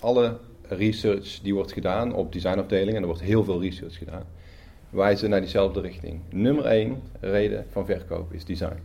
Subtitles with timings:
[0.00, 0.36] alle
[0.68, 4.22] research die wordt gedaan op designafdelingen, en er wordt heel veel research gedaan,
[4.90, 6.20] wijzen naar diezelfde richting.
[6.30, 8.76] Nummer één reden van verkoop is design.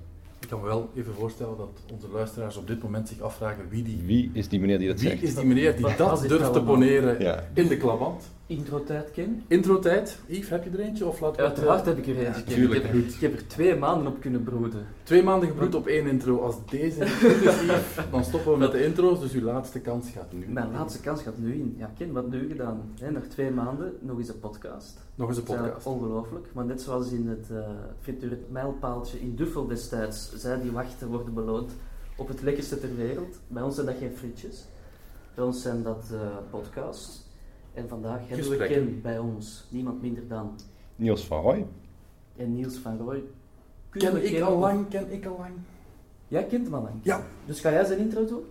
[0.42, 3.84] Ik kan me wel even voorstellen dat onze luisteraars op dit moment zich afvragen wie
[3.84, 5.22] die, Wie is die meneer die dat wie zegt?
[5.24, 6.64] is die meneer die dat durft te allemaal?
[6.64, 7.44] poneren Ja.
[7.54, 8.30] in de klaband.
[8.48, 9.44] Intro-tijd, Ken?
[9.48, 10.20] Intro-tijd.
[10.26, 11.06] Yves, heb je er eentje?
[11.06, 12.42] Of het, Uiteraard eh, heb ik er eentje.
[12.46, 13.14] Ja, tuurlijk, ik, heb, goed.
[13.14, 14.86] ik heb er twee maanden op kunnen broeden.
[15.04, 16.40] Twee maanden gebroed op één intro.
[16.40, 19.20] Als deze is, Yves, dan stoppen we met de intro's.
[19.20, 20.46] Dus uw laatste kans gaat nu.
[20.48, 21.76] Mijn laatste kans gaat nu in.
[21.78, 22.82] Ja, Ken, wat heb je gedaan?
[23.00, 24.98] Hè, nog twee maanden, nog eens een podcast.
[25.16, 25.86] Nog eens een podcast.
[25.86, 26.48] ongelooflijk.
[26.54, 31.34] Maar net zoals in het uh, het mijlpaaltje in Duffel destijds, zij die wachten worden
[31.34, 31.72] beloond
[32.16, 33.40] op het lekkerste ter wereld.
[33.48, 34.66] Bij ons zijn dat geen frietjes.
[35.36, 37.25] Bij ons zijn dat eh, podcasts.
[37.76, 38.66] En vandaag hebben we.
[38.68, 39.66] Ken bij ons.
[39.70, 40.56] Niemand minder dan.
[40.96, 41.66] Niels van Roy.
[42.36, 43.24] En Niels van we
[43.90, 45.52] Ken ik al lang, ken ik al lang.
[46.28, 46.96] Jij kent hem al lang.
[47.02, 47.24] Ja.
[47.46, 48.44] Dus ga jij zijn intro doen?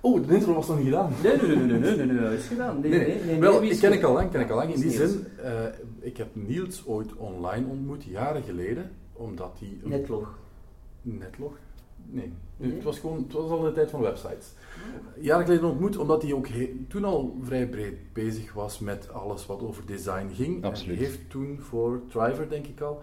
[0.00, 1.12] Oh, de intro was nog niet gedaan.
[1.22, 2.80] Nee, nee, nee, nee, nee, nee, nee, nee, is gedaan.
[2.80, 3.24] Nee, Nee, nee, nee.
[3.24, 3.40] nee.
[3.40, 4.74] Wel, ik ken ik al lang, ken ik al lang.
[4.74, 5.52] In die zin, eh,
[6.00, 9.68] ik heb Niels ooit online ontmoet, jaren geleden, omdat hij...
[9.82, 10.38] een- Netlog.
[11.02, 11.52] Netlog?
[12.10, 12.32] Nee.
[12.56, 12.72] Nee?
[12.74, 14.52] Het, was gewoon, het was al de tijd van websites.
[15.20, 16.46] Jaren geleden ontmoet, omdat hij ook
[16.88, 20.64] toen al vrij breed bezig was met alles wat over design ging.
[20.64, 20.98] Absoluut.
[20.98, 23.02] En heeft toen voor Triver, denk ik al,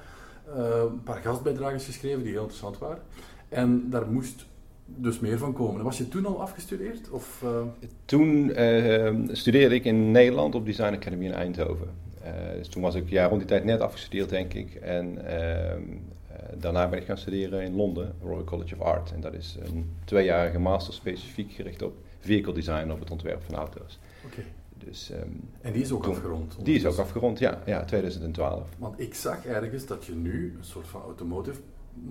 [0.55, 3.01] eh, een paar gastbijdragers geschreven die heel interessant waren.
[3.49, 4.45] En daar moest
[4.85, 5.83] dus meer van komen.
[5.83, 7.09] Was je toen al afgestudeerd?
[7.09, 7.61] Of, eh,
[8.05, 11.87] Toen eh, studeerde ik in Nederland op Design Academy in Eindhoven.
[12.25, 14.75] Eh, dus toen was ik ja, rond die tijd net afgestudeerd, denk ik.
[14.75, 16.14] En ehm, eh,
[16.57, 19.11] daarna ben ik gaan studeren in Londen, Royal College of Art.
[19.11, 23.55] En dat is een tweejarige master specifiek gericht op vehicle design, op het ontwerp van
[23.55, 23.99] auto's.
[24.25, 24.41] Oké.
[24.77, 25.29] Dus, ehm,
[25.61, 26.55] En die is ook toen- afgerond?
[26.63, 28.69] Die is ook afgerond, ja, ja 2012.
[28.77, 31.59] Want ik zag ergens dat je nu een soort van automotive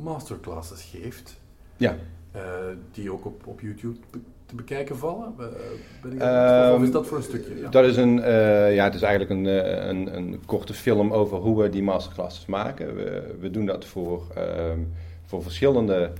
[0.04, 1.40] masterclasses geeft.
[1.76, 1.96] Ja,
[2.30, 2.42] eh,
[2.92, 4.18] die ook op, op YouTube be-
[4.56, 5.34] bekijken vallen?
[5.38, 5.46] Eh,
[6.02, 7.58] ben Ehm, is dat voor een stukje?
[7.60, 7.68] Ja.
[7.68, 11.38] Dat is een, eh, ja, het is eigenlijk een, eh, een, een korte film over
[11.38, 12.94] hoe we die masterclasses maken.
[12.94, 14.78] We, we doen dat voor, ehm,
[15.24, 16.10] voor verschillende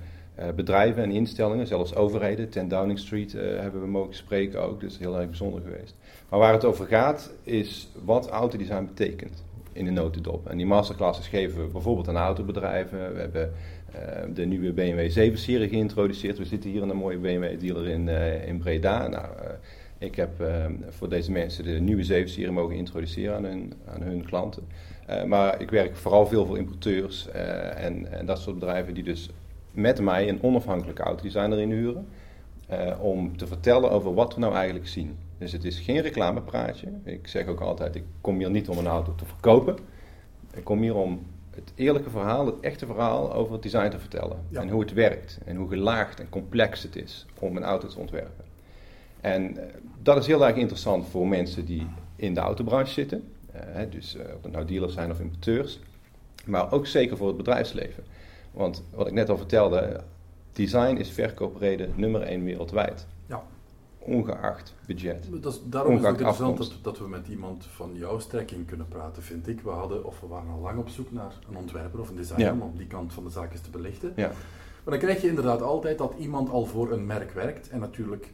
[0.54, 2.48] bedrijven en instellingen, zelfs overheden.
[2.48, 5.94] Ten Downing Street hebben we mogen spreken ook, dus heel erg bijzonder geweest.
[6.28, 9.44] Maar waar het over gaat, is wat autodesign betekent
[9.74, 10.46] in de notendop.
[10.46, 13.14] En die masterclasses geven we bijvoorbeeld aan autobedrijven.
[13.14, 13.52] We hebben
[14.34, 16.38] de nieuwe BMW 7-serie geïntroduceerd.
[16.38, 19.08] We zitten hier in een mooie BMW-dealer in, eh, in Breda.
[19.08, 19.50] Nou, eh,
[19.98, 24.24] ik heb eh, voor deze mensen de nieuwe 7-serie mogen introduceren aan hun, aan hun
[24.24, 24.62] klanten.
[25.06, 29.02] Eh, maar ik werk vooral veel voor importeurs eh, en, en dat soort bedrijven die
[29.04, 29.30] dus
[29.70, 32.06] met mij een onafhankelijke autodesigner inhuren.
[32.68, 35.16] eh, om te vertellen over wat we nou eigenlijk zien.
[35.38, 36.88] Dus het is geen reclamepraatje.
[37.04, 39.76] Ik zeg ook altijd, ik kom hier niet om een auto te verkopen.
[40.54, 41.20] Ik kom hier om
[41.54, 44.36] het eerlijke verhaal, het echte verhaal over het design te vertellen.
[44.48, 44.60] Ja.
[44.60, 45.38] En hoe het werkt.
[45.44, 48.44] En hoe gelaagd en complex het is om een auto te ontwerpen.
[49.20, 53.22] En eh, dat is heel erg interessant voor mensen die in de autobranche zitten.
[53.52, 55.80] Eh, dus eh, of het nou dealers zijn of importeurs.
[56.44, 58.04] Maar ook zeker voor het bedrijfsleven.
[58.50, 60.00] Want wat ik net al vertelde,
[60.52, 63.06] design is verkoopreden nummer één wereldwijd.
[64.06, 65.28] Ongeacht budget.
[65.42, 68.88] Dat is, daarom is het interessant dat, dat we met iemand van jouw strekking kunnen
[68.88, 69.60] praten, vind ik.
[69.60, 72.54] We hadden, of we waren al lang op zoek naar een ontwerper of een designer
[72.54, 72.60] Ja.
[72.60, 74.12] om die kant van de zaak eens te belichten.
[74.16, 74.26] Ja.
[74.84, 78.32] Maar dan krijg je inderdaad altijd dat iemand al voor een merk werkt en natuurlijk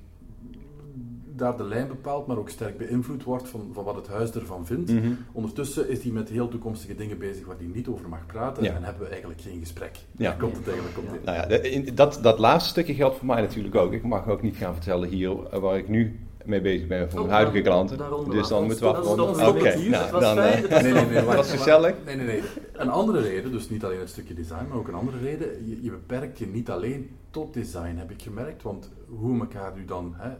[1.40, 4.66] daar de lijn bepaalt, maar ook sterk beïnvloed wordt van, van wat het huis ervan
[4.66, 4.90] vindt.
[4.92, 5.12] Mhm.
[5.32, 8.74] Ondertussen is hij met heel toekomstige dingen bezig waar hij niet over mag praten Ja.
[8.74, 9.96] en hebben we eigenlijk geen gesprek.
[10.16, 10.28] Ja.
[10.28, 11.20] Daar komt het eigenlijk op neer.
[11.24, 13.92] Nou ja, in- dat, dat laatste stukje geldt voor mij natuurlijk ook.
[13.92, 17.18] Ik mag ook niet gaan vertellen hier eh, waar ik nu mee bezig ben voor
[17.20, 18.30] mijn Oh, huidige daar- klanten.
[18.30, 19.48] Dus dan moeten we afronden.
[19.48, 21.94] Oké, nou, dan fijn, eh, Nee, nee, nee, dat was gezellig.
[22.04, 22.42] Nee, nee, nee.
[22.72, 25.68] Een andere reden, dus niet alleen het stukje design, maar ook een andere reden.
[25.68, 28.62] Je, je beperkt je niet alleen tot design, heb ik gemerkt.
[28.62, 30.30] Want hoe elkaar nu dan hè,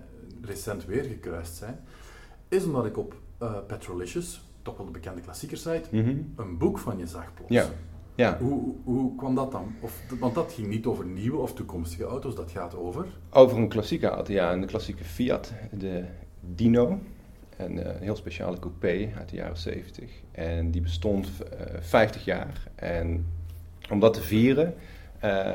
[0.43, 1.79] recent weer gekruist zijn,
[2.49, 6.17] is omdat ik op eh Petrolicious, toch wel de bekende klassiekersite, Mhm.
[6.37, 7.53] een boek van je zag plots.
[7.53, 7.67] Ja.
[8.15, 9.75] Ja, Hoe, hoe kwam dat dan?
[9.81, 13.07] Of, want dat ging niet over nieuwe of toekomstige auto's, dat gaat over.
[13.31, 16.05] over een klassieke auto, ja, een klassieke Fiat, de
[16.41, 16.99] Dino.
[17.57, 20.11] Een eh, heel speciale coupé uit de jaren 70.
[20.33, 22.69] En die bestond eh 50 jaar.
[22.75, 23.27] En
[23.91, 24.75] om dat te vieren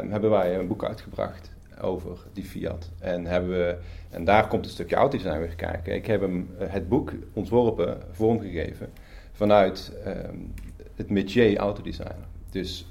[0.09, 1.51] hebben wij een boek uitgebracht
[1.81, 2.89] over die Fiat.
[3.00, 3.77] En, hebben we,
[4.10, 5.95] en daar komt een stukje autodesign weer kijken.
[5.95, 8.89] Ik heb hem eh, het boek ontworpen, vormgegeven,
[9.31, 10.38] vanuit ehm,
[10.95, 12.27] het métier autodesigner.
[12.50, 12.88] Dus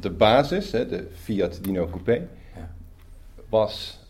[0.00, 2.28] de basis, hè, de Fiat Dino Coupé,
[3.48, 4.00] was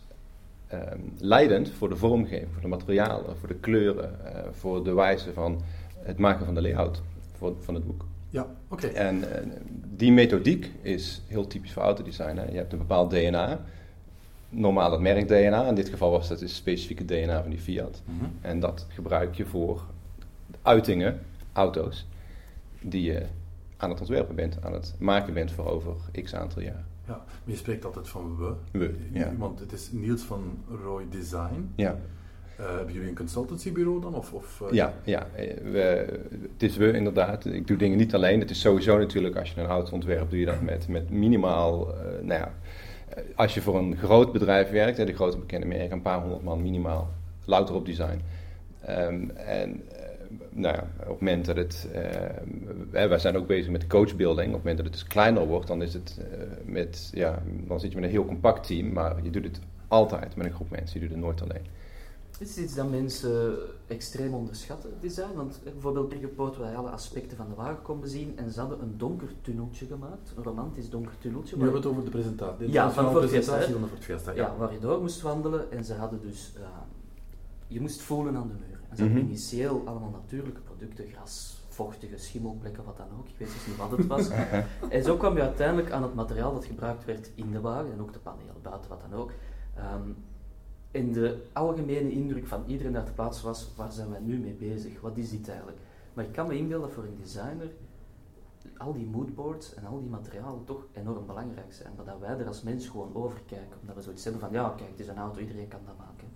[0.67, 5.33] ehm, leidend voor de vormgeving, voor de materialen, voor de kleuren, eh, voor de wijze
[5.33, 5.61] van
[5.99, 7.01] het maken van de layout
[7.37, 8.05] voor, van het boek.
[8.29, 8.87] Ja, oké.
[8.87, 9.41] En eh,
[9.97, 12.37] die methodiek is heel typisch voor autodesign.
[12.37, 12.45] Hè.
[12.45, 13.65] Je hebt een bepaald DNA,
[14.49, 15.67] normaal het merk-DNA.
[15.67, 18.01] In dit geval was dat het specifieke DNA van die Fiat.
[18.05, 18.25] Mhm.
[18.41, 19.83] En dat gebruik je voor
[20.61, 21.19] uitingen,
[21.53, 22.07] auto's,
[22.81, 23.25] die je
[23.77, 26.83] aan het ontwerpen bent, aan het maken bent voor over x aantal jaar.
[27.07, 28.53] Ja, maar je spreekt altijd van we.
[28.71, 29.35] We, ja.
[29.37, 31.71] Want het is Niels van Roy Design.
[31.75, 31.99] Ja,
[32.57, 34.15] Eh, hebben jullie een consultancybureau dan?
[34.15, 35.27] Of, of, eh, ja, ja.
[35.35, 36.05] eh, We,
[36.53, 37.45] het is we inderdaad.
[37.45, 38.39] Ik doe dingen niet alleen.
[38.39, 41.93] Het is sowieso natuurlijk, als je een auto ontwerpt, doe je dat met, met minimaal,
[42.21, 42.53] nou ja,
[43.35, 46.61] als je voor een groot bedrijf werkt, de grote bekende merken, een paar honderd man
[46.61, 47.09] minimaal,
[47.45, 48.21] louter op design.
[48.81, 49.83] Ehm, en
[50.49, 51.87] nou ja, op het moment dat het,
[52.89, 55.81] wij zijn ook bezig met coachbuilding, op het moment dat het dus kleiner wordt, dan
[55.81, 56.19] is het
[56.65, 60.35] met, ja, dan zit je met een heel compact team, maar je doet het altijd
[60.35, 61.65] met een groep mensen, je doet het nooit alleen.
[62.43, 63.57] Dit is iets dat mensen
[63.87, 65.33] extreem onderschatten, design.
[65.35, 68.81] Want eh, bijvoorbeeld waar je alle aspecten van de wagen kon bezien en ze hadden
[68.81, 71.55] een donker tunneltje gemaakt, een romantisch donker tunneltje.
[71.55, 72.71] Nu hebben we het over de presentatie.
[72.71, 74.31] Ja, van Fiesta, presentatie van Fiesta.
[74.31, 76.61] ja, waar je door moest wandelen en ze hadden dus, eh,
[77.67, 78.79] je moest voelen aan de muur.
[78.89, 79.27] En ze hadden Mhm.
[79.29, 83.27] initieel allemaal natuurlijke producten, gras, vochtige schimmelplekken, wat dan ook.
[83.27, 84.29] Ik weet dus niet wat het was.
[84.89, 88.01] en zo kwam je uiteindelijk aan het materiaal dat gebruikt werd in de wagen en
[88.01, 89.31] ook de panelen buiten, wat dan ook.
[89.75, 90.09] Ehm,
[90.93, 94.53] en de algemene indruk van iedereen die ter plaatse was, waar zijn wij nu mee
[94.53, 95.01] bezig?
[95.01, 95.77] Wat is dit eigenlijk?
[96.13, 97.71] Maar ik kan me inbeelden dat voor een designer
[98.77, 101.93] al die moodboards en al die materialen toch enorm belangrijk zijn.
[101.95, 103.77] Maar dat wij er als mens gewoon over kijken.
[103.81, 106.27] Omdat we zoiets hebben van, ja kijk, het is een auto, iedereen kan dat maken.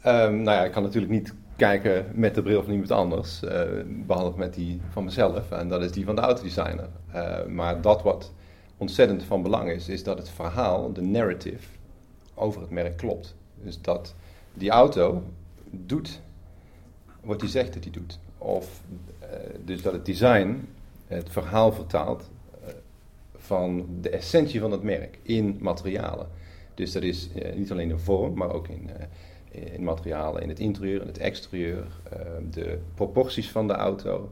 [0.00, 3.62] Ehm, nou ja, ik kan natuurlijk niet kijken met de bril van iemand anders, eh,
[3.86, 5.50] behalve met die van mezelf.
[5.50, 6.88] En dat is die van de autodesigner.
[7.12, 8.32] Eh, maar dat wat
[8.76, 11.77] ontzettend van belang is, is dat het verhaal, de narrative,
[12.38, 13.34] over het merk klopt.
[13.54, 14.14] Dus dat
[14.54, 15.22] die auto
[15.70, 16.20] doet
[17.20, 18.18] wat hij zegt dat hij doet.
[18.38, 18.82] Of
[19.18, 19.28] eh,
[19.64, 20.68] dus dat het design
[21.06, 22.30] het verhaal vertaalt
[22.64, 22.72] eh,
[23.36, 26.26] van de essentie van het merk in materialen.
[26.74, 28.90] Dus dat is eh, niet alleen in vorm, maar ook in,
[29.50, 31.86] in materialen, in het interieur, in het exterieur,
[32.50, 34.30] de proporties van de auto,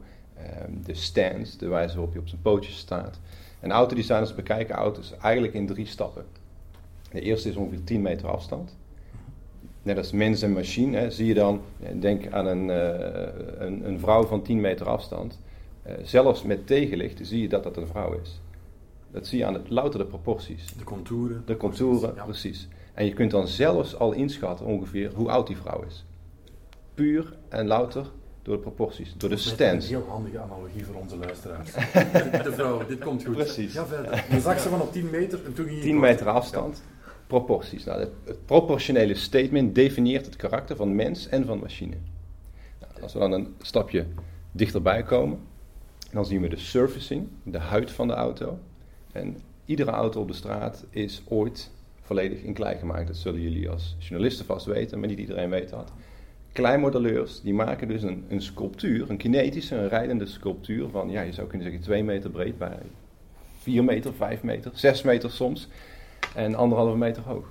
[0.85, 3.19] de stance, de wijze waarop je op zijn pootjes staat.
[3.61, 6.25] En autodesigners bekijken auto's eigenlijk in drie stappen.
[7.17, 8.77] De eerste is ongeveer 10 meter afstand.
[9.83, 13.89] Net als mens en machine, hè, zie je dan, eh, denk aan een, eh, een,
[13.89, 15.41] een vrouw van 10 meter afstand.
[15.83, 18.41] Eh, zelfs met tegenlicht zie je dat dat een vrouw is.
[19.11, 20.75] Dat zie je aan het louter de proporties.
[20.79, 21.43] De contouren.
[21.47, 22.25] De contouren, Ja.
[22.25, 22.69] precies.
[22.95, 26.05] En je kunt dan zelfs al inschatten ongeveer hoe oud die vrouw is.
[26.95, 28.07] Puur en louter
[28.43, 31.73] door de proporties, door de Dat is Een heel handige analogie voor onze luisteraars.
[32.49, 33.35] de vrouw, dit komt goed.
[33.35, 33.73] Precies.
[33.73, 34.25] Ja, verder.
[34.31, 35.83] Je zag ze van op 10 meter en toen ging je...
[35.83, 36.83] 10 meter afstand,
[37.27, 37.85] proporties.
[37.85, 41.97] Nou, het, proportionele statement definieert het karakter van mens en van machine.
[42.81, 44.07] Nou, als we dan een stapje
[44.53, 45.39] dichterbij komen,
[46.13, 48.59] dan zien we de surfacing, de huid van de auto.
[49.13, 51.71] En iedere auto op de straat is ooit
[52.03, 53.07] volledig in klei gemaakt.
[53.07, 55.93] Dat zullen jullie als journalisten vast weten, maar niet iedereen weet dat.
[56.53, 61.33] Kleinmodelleurs die maken dus een, een sculptuur, een kinetische, een rijdende sculptuur van, ja, je
[61.33, 62.79] zou kunnen zeggen 2 meter breed bij
[63.59, 65.69] 4 meter, 5 meter, 6 meter soms
[66.37, 67.49] en anderhalve meter hoog.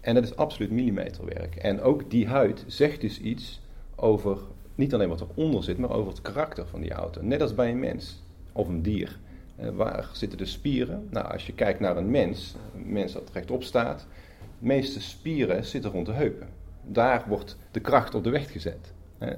[0.00, 1.56] En dat is absoluut millimeterwerk.
[1.56, 3.60] En ook die huid zegt dus iets
[3.94, 4.38] over
[4.74, 7.22] niet alleen wat eronder zit, maar over het karakter van die auto.
[7.22, 8.22] Net als bij een mens
[8.52, 9.18] of een dier.
[9.56, 11.08] Eh, waar zitten de spieren?
[11.10, 14.06] Nou, als je kijkt naar een mens, een mens dat rechtop staat,
[14.38, 16.48] de meeste spieren zitten rond de heupen.
[16.82, 18.92] Daar wordt de kracht op de weg gezet.
[19.18, 19.30] Eh,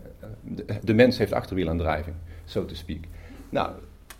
[0.82, 3.04] De, mens heeft achterwielaandrijving, so to speak.
[3.48, 3.72] Nou,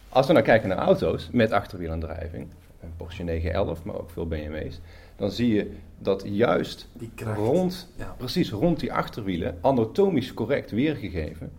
[0.09, 2.47] als we nou kijken naar auto's met achterwielaandrijving,
[2.97, 4.81] Porsche 911, maar ook veel BMW's,
[5.17, 8.15] dan zie je dat juist Die rond, Ja.
[8.19, 11.51] precies rond die achterwielen, anatomisch correct weergegeven,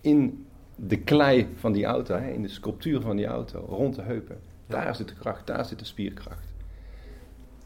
[0.00, 0.46] in
[0.76, 4.38] de klei van die auto, hè, in de sculptuur van die auto, rond de heupen.
[4.66, 6.53] Daar zit de kracht, daar zit de spierkracht.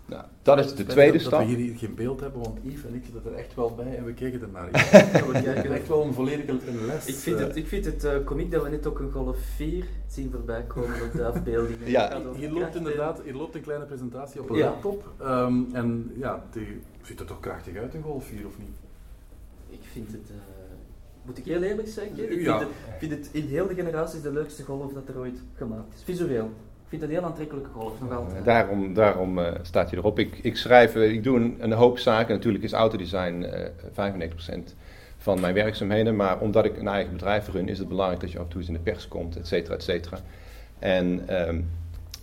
[0.08, 1.38] Nou, dat is de Spijt tweede dat, stap.
[1.40, 3.96] Dat we hier geen beeld hebben, want Yves en ik zitten er echt wel bij
[3.96, 4.68] en we kijken er naar.
[4.72, 7.06] Ja, we kijken echt wel een volledige een les.
[7.06, 9.36] Ik vind eh, het, ik vind het eh, komiek dat we net ook een Golf
[9.56, 11.90] 4 zien voorbij komen op de afbeeldingen.
[11.90, 12.20] Ja.
[12.36, 14.64] Hier loopt inderdaad hier loopt een kleine presentatie op een Ja.
[14.64, 15.08] laptop.
[15.20, 18.68] Ehm, en ja, die ziet er toch krachtig uit, een Golf 4 of niet?
[19.70, 20.30] Ik vind het...
[20.30, 20.36] eh,
[21.22, 22.08] moet ik heel eerlijk zijn?
[22.18, 22.58] Ik Ja.
[22.58, 25.38] vind, het, ik vind het in heel de generaties de leukste golf dat er ooit
[25.54, 26.02] gemaakt is.
[26.02, 26.50] Visueel.
[26.90, 28.38] Ik vind een heel aantrekkelijke golf, nog altijd.
[28.38, 30.18] Eh, Daarom, daarom eh, staat hij erop.
[30.18, 32.34] Ik, ik schrijf, eh, ik doe een, een hoop zaken.
[32.34, 34.74] Natuurlijk is autodesign eh 95%
[35.18, 36.16] van mijn werkzaamheden.
[36.16, 38.60] Maar omdat ik een eigen bedrijf run, is het belangrijk dat je af en toe
[38.60, 40.18] eens in de pers komt, et cetera, et cetera.
[40.78, 41.60] En ehm,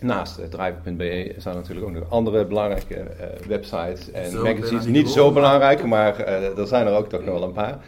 [0.00, 4.84] naast uh, driver.be zijn er natuurlijk ook nog andere belangrijke eh, websites en Zo, magazines.
[4.84, 7.78] niet Niet zo belangrijk, maar eh, er zijn er ook toch nog wel een paar.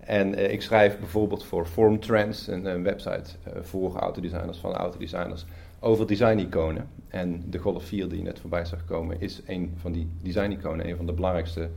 [0.00, 3.30] En eh, ik schrijf bijvoorbeeld voor Form Trends, een, een website
[3.62, 5.44] voor autodesigners, van autodesigners,
[5.80, 6.88] over design-iconen.
[7.08, 10.96] En de Golf 4 die net voorbij zag komen, is een van die design-iconen, een
[10.96, 11.68] van de belangrijkste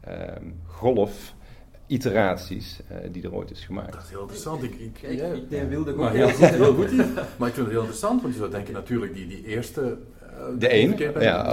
[0.00, 3.92] ehm, golf-iteraties eh, die er ooit is gemaakt.
[3.92, 4.62] Dat is heel interessant.
[4.62, 7.06] Ik, ik, ik neem wilde maar heel, heel heel goed hier.
[7.38, 9.96] Maar ik vind het heel interessant, want je zou denken natuurlijk die, die eerste...
[10.20, 10.28] eh,
[10.58, 11.48] De één, ja, de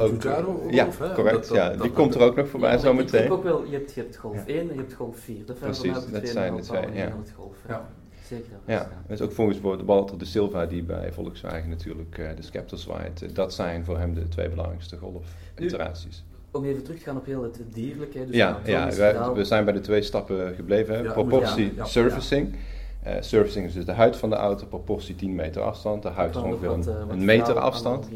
[0.46, 0.72] ook.
[0.72, 1.32] Ja, Golf, correct.
[1.36, 3.32] dat- dat- ja, die dat- komt er ook nog voorbij Ja, zo maar Ik meteen.
[3.32, 4.44] ook wel, je hebt, je hebt golf Ja.
[4.54, 5.46] 1 en je hebt golf 4.
[5.46, 7.06] Dat zijn Precies, dat zijn de twee, ja.
[7.18, 7.56] het golf.
[7.68, 7.90] Ja.
[8.30, 8.52] Zeker.
[8.66, 12.42] Ja, dat is ook volgens de Walter de Silva die bij Volkswagen natuurlijk eh, de
[12.42, 13.22] Scepter zwaait.
[13.22, 16.24] Eh, dat zijn voor hem de twee belangrijkste golf-iteraties.
[16.52, 18.26] Om even terug te gaan op heel het dierlijke.
[18.26, 21.04] Dus Ja, ja wij- we zijn bij de twee stappen gebleven.
[21.04, 22.56] Ja, proportie, ja, surfacing.
[23.04, 26.04] Eh, surfacing is dus de huid van de auto, proportie 10 meter afstand.
[26.04, 28.08] De huid is ongeveer wat, een, wat een meter afstand.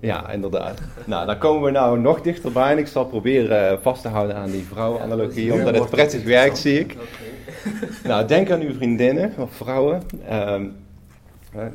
[0.00, 0.80] Ja, inderdaad.
[1.06, 4.50] nou, dan komen we nou nog dichterbij en ik zal proberen vast te houden aan
[4.50, 6.96] die vrouwenanalogie, Ja, omdat het prettig werkt, zie ik.
[8.04, 10.02] Nou, denk aan uw vriendinnen of vrouwen.
[10.26, 10.68] Ehm,
[11.52, 11.66] eh,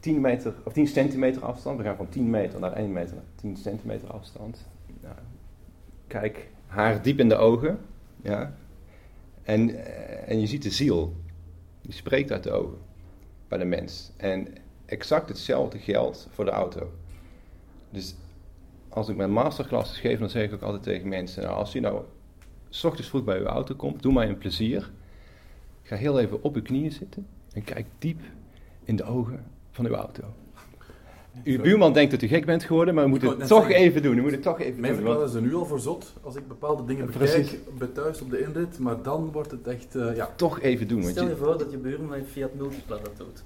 [0.00, 1.78] 10, meter, of 10 centimeter afstand.
[1.78, 4.66] We gaan van 10 meter naar 1 meter naar 10 centimeter afstand.
[6.06, 7.78] Kijk haar diep in de ogen.
[8.22, 8.54] Ja.
[9.42, 11.14] En, eh, en je ziet de ziel.
[11.82, 12.78] Die spreekt uit de ogen
[13.48, 14.12] bij de mens.
[14.16, 14.48] En
[14.86, 16.90] exact hetzelfde geldt voor de auto.
[17.90, 18.14] Dus
[18.88, 21.80] als ik mijn masterclasses geef, dan zeg ik ook altijd tegen mensen: nou, als u
[21.80, 22.02] nou
[22.68, 24.90] s ochtends vroeg bij uw auto komt, doe mij een plezier.
[25.90, 28.20] Ga heel even op uw knieën zitten en kijk diep
[28.84, 30.22] in de ogen van uw auto.
[31.44, 33.62] Uw buurman denkt dat u gek bent geworden, maar u moet Ik wou het toch
[33.66, 33.80] zeggen.
[33.84, 34.18] even doen.
[34.18, 35.02] U moet het toch even Mijn doen.
[35.02, 38.30] verhaal is er nu al voor zot, als ik bepaalde dingen bekijk bij thuis op
[38.30, 40.30] de inrit, maar dan wordt het echt, eh, ja.
[40.36, 41.00] toch even doen.
[41.00, 43.44] Want Stel je je, voor dat je buurman een Fiat Multipla dat doet.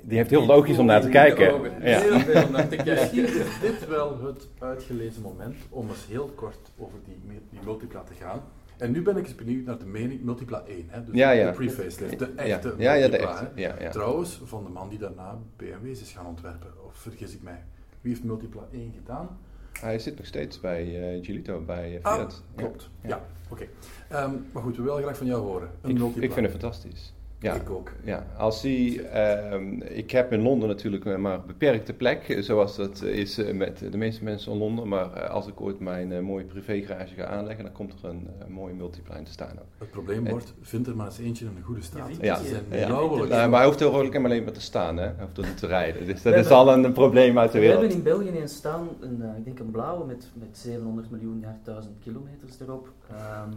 [0.00, 1.44] die heeft heel logisch om naar te kijken.
[1.44, 2.00] Ja.
[2.00, 3.40] Heel veel om naar te Misschien kijken.
[3.46, 8.14] is dit wel het uitgelezen moment om eens heel kort over die, die Multipla te
[8.24, 8.40] gaan.
[8.82, 11.04] En nu ben ik eens benieuwd naar de mening Multipla 1, hè?
[11.04, 11.50] dus Ja, ja.
[11.50, 13.30] de pre-facelift, de echte Ja, ja, Multipla.
[13.42, 13.60] echte.
[13.60, 13.90] Ja, ja.
[13.90, 17.64] Trouwens, van de man die daarna BMW's is gaan ontwerpen, of vergis ik mij?
[18.00, 19.38] Wie heeft Multipla 1 gedaan?
[19.80, 22.42] Hij zit nog steeds bij eh Gilito, bij eh, Ah, Fiat.
[22.56, 22.62] Ja.
[22.62, 22.90] klopt.
[23.02, 23.64] Ja, oké.
[24.08, 25.70] Ehm, maar goed, we willen graag van jou horen.
[25.80, 26.22] Een Ik, Multipla.
[26.22, 27.12] ik vind het fantastisch.
[27.42, 27.54] Ja.
[27.54, 27.90] Ik ook.
[28.04, 33.02] Ja, als die, ehm, ik heb in Londen natuurlijk maar een beperkte plek, zoals dat
[33.02, 34.88] is eh, met de meeste mensen in Londen.
[34.88, 38.28] Maar eh, als ik ooit mijn eh, mooie privégarage ga aanleggen, dan komt er een
[38.48, 39.64] mooie multiplein te staan ook.
[39.78, 42.08] Het probleem En- wordt, vind er maar eens eentje in een goede staat.
[42.10, 42.88] Ja, Ja, Ze zijn ja.
[42.88, 45.02] nauwelijks- Nou, maar hij hoeft er ook alleen maar te staan, hè?
[45.04, 46.06] hij hoeft er niet te rijden.
[46.06, 47.98] Dus dat We is hebben- al een probleem uit de We hebben wereld.
[48.06, 51.94] in België een staan, een, ik denk een blauwe met, met 700 miljoen jaar, 1000
[52.02, 52.88] kilometers erop.
[53.10, 53.48] Ehm,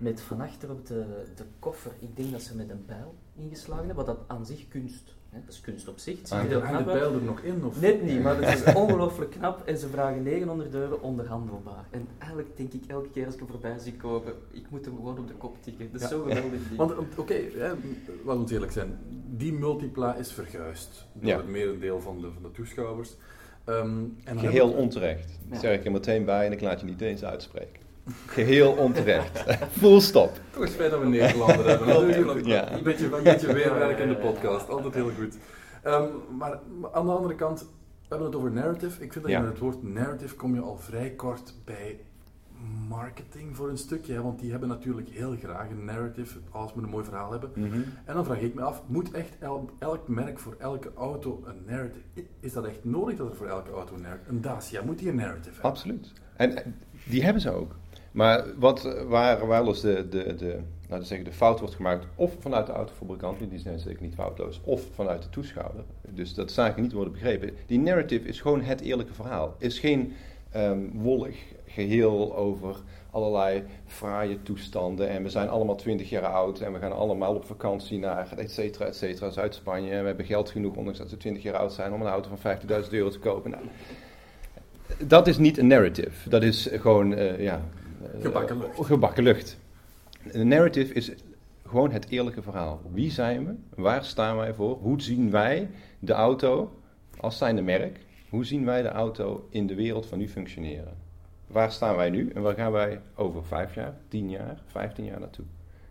[0.00, 1.04] met van achter op de,
[1.36, 4.68] de koffer, ik denk dat ze met een bijl ingeslagen hebben, wat dat aan zich
[4.68, 5.16] kunst.
[5.30, 6.28] Hè, dat is kunst op zich.
[6.30, 6.78] Er Ah.
[6.78, 7.64] de pijl er nog in?
[7.64, 7.80] Of?
[7.80, 11.84] Net niet, maar het is ongelooflijk knap en ze vragen 900 euro onderhandelbaar.
[11.90, 14.94] En eigenlijk denk ik elke keer als ik hem voorbij zie komen, ik moet hem
[14.96, 15.88] gewoon op de kop tikken.
[15.92, 16.08] Dat is Ja.
[16.14, 16.76] zo geweldig ding.
[16.76, 17.68] Want oké, hè,
[18.24, 18.98] laten we eerlijk zijn,
[19.36, 21.36] die multipla is verguisd door Ja.
[21.36, 23.16] het merendeel van de, van de toeschouwers.
[23.64, 25.30] Ehm, en Geheel onterecht.
[25.44, 25.50] Ja.
[25.50, 27.86] Dat zeg ik er meteen bij en ik laat je niet eens uitspreken.
[28.26, 29.44] Geheel onterecht.
[29.78, 30.40] Full stop.
[30.50, 31.86] Toch is fijn dat we Nederlander hebben.
[32.08, 32.46] natuurlijk.
[32.46, 32.72] Ja.
[32.72, 35.36] Een beetje, een beetje weerwerk in de podcast, altijd heel goed.
[35.82, 36.04] Ehm,
[36.38, 36.58] maar
[36.92, 37.66] aan de andere kant, we
[38.08, 39.02] hebben het over narrative.
[39.02, 39.40] Ik vind dat Ja.
[39.40, 41.98] met het woord narrative kom je al vrij kort bij
[42.88, 44.12] marketing voor een stukje.
[44.12, 47.50] Hè, want die hebben natuurlijk heel graag een narrative, als we een mooi verhaal hebben.
[47.54, 47.80] Mhm.
[48.04, 51.62] En dan vraag ik me af, moet echt el- elk merk voor elke auto een
[51.66, 52.04] narrative?
[52.40, 54.30] Is dat echt nodig dat er voor elke auto een narrative...
[54.30, 55.70] Een Dacia, moet die een narrative hebben?
[55.70, 56.12] Absoluut.
[56.36, 56.74] En
[57.04, 57.74] die hebben ze ook.
[58.12, 62.36] Maar wat, waar wel eens de, de, de, we zeggen, de fout wordt gemaakt, of
[62.40, 65.84] vanuit de autofabrikant, die zijn zeker niet foutloos, of vanuit de toeschouwer.
[66.08, 67.50] Dus dat zaken niet worden begrepen.
[67.66, 69.54] Die narrative is gewoon het eerlijke verhaal.
[69.58, 70.12] Is geen
[70.50, 71.36] ehm, wollig
[71.66, 72.76] geheel over
[73.10, 75.08] allerlei fraaie toestanden.
[75.08, 78.50] En we zijn allemaal 20 jaar oud en we gaan allemaal op vakantie naar et
[78.50, 79.90] cetera, et cetera, Zuid-Spanje.
[79.90, 82.30] En we hebben geld genoeg, ondanks dat we 20 jaar oud zijn, om een auto
[82.36, 83.50] van 50.000 euro te kopen.
[83.50, 83.62] Nou,
[85.06, 86.28] dat is niet een narrative.
[86.28, 87.62] Dat is gewoon, eh, ja...
[88.14, 88.86] eh, Gebakken lucht.
[88.86, 89.58] Gebakken lucht.
[90.28, 91.12] Een narrative is
[91.66, 92.80] gewoon het eerlijke verhaal.
[92.92, 93.82] Wie zijn we?
[93.82, 94.76] Waar staan wij voor?
[94.76, 96.72] Hoe zien wij de auto
[97.20, 97.98] als zijnde merk?
[98.28, 100.96] Hoe zien wij de auto in de wereld van nu functioneren?
[101.46, 105.20] Waar staan wij nu en waar gaan wij over vijf jaar, tien jaar, vijftien jaar
[105.20, 105.44] naartoe?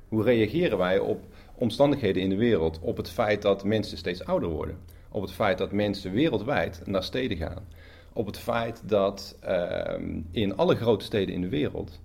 [0.07, 2.79] Hoe reageren wij op omstandigheden in de wereld?
[2.81, 4.77] Op het feit dat mensen steeds ouder worden?
[5.09, 7.67] Op het feit dat mensen wereldwijd naar steden gaan?
[8.13, 11.99] Op het feit dat ehm, in alle grote steden in de wereld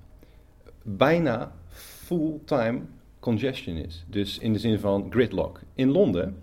[0.83, 2.81] bijna fulltime
[3.21, 4.05] congestion is.
[4.09, 5.61] Dus in de zin van gridlock.
[5.75, 6.37] In Londen,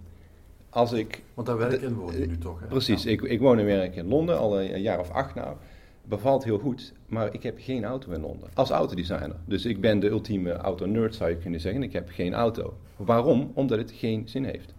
[0.70, 2.66] als ik Want daar werken De- en wonen nu toch, hè?
[2.68, 3.10] Precies, Ja.
[3.10, 5.56] ik, ik woon en werk in Londen al een, een jaar of acht nou.
[6.04, 8.50] Bevalt heel goed, maar ik heb geen auto in Londen.
[8.54, 9.36] Als autodesigner.
[9.46, 11.84] Dus ik ben de ultieme auto-nerd zou je kunnen zeggen.
[11.84, 12.78] Ik heb geen auto.
[12.96, 13.52] Waarom?
[13.54, 14.74] Omdat het geen zin heeft.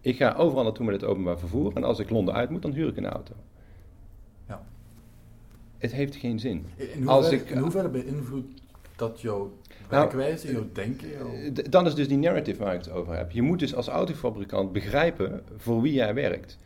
[0.00, 2.72] Ik ga overal naartoe met het openbaar vervoer en als ik Londen uit moet, dan
[2.72, 3.32] huur ik een auto.
[4.48, 4.66] Ja.
[5.78, 6.66] Het heeft geen zin.
[6.76, 8.60] In hoeverre, Als ik- in hoeverre beïnvloedt
[8.96, 9.52] dat jouw
[9.90, 11.08] Nou, werkwijze, jouw denken?
[11.08, 13.30] jouw- Eh, Dan is dus die narrative waar ik het over heb.
[13.30, 16.58] Je moet dus als autofabrikant begrijpen voor wie jij werkt.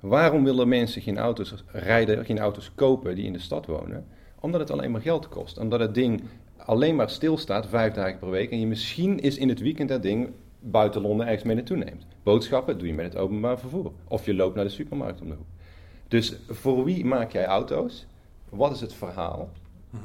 [0.00, 4.06] Waarom willen mensen geen auto's rijden, geen auto's kopen die in de stad wonen?
[4.40, 5.58] Omdat het alleen maar geld kost.
[5.58, 6.22] Omdat het ding
[6.56, 8.50] alleen maar stilstaat vijf dagen per week.
[8.50, 10.30] En je misschien is in het weekend dat ding
[10.60, 12.06] buiten Londen ergens mee naartoe neemt.
[12.22, 13.92] Boodschappen doe je met het openbaar vervoer.
[14.08, 15.46] Of je loopt naar de supermarkt om de hoek.
[16.08, 18.06] Dus voor wie maak jij auto's?
[18.48, 19.50] Wat is het verhaal?
[19.90, 20.02] Mhm.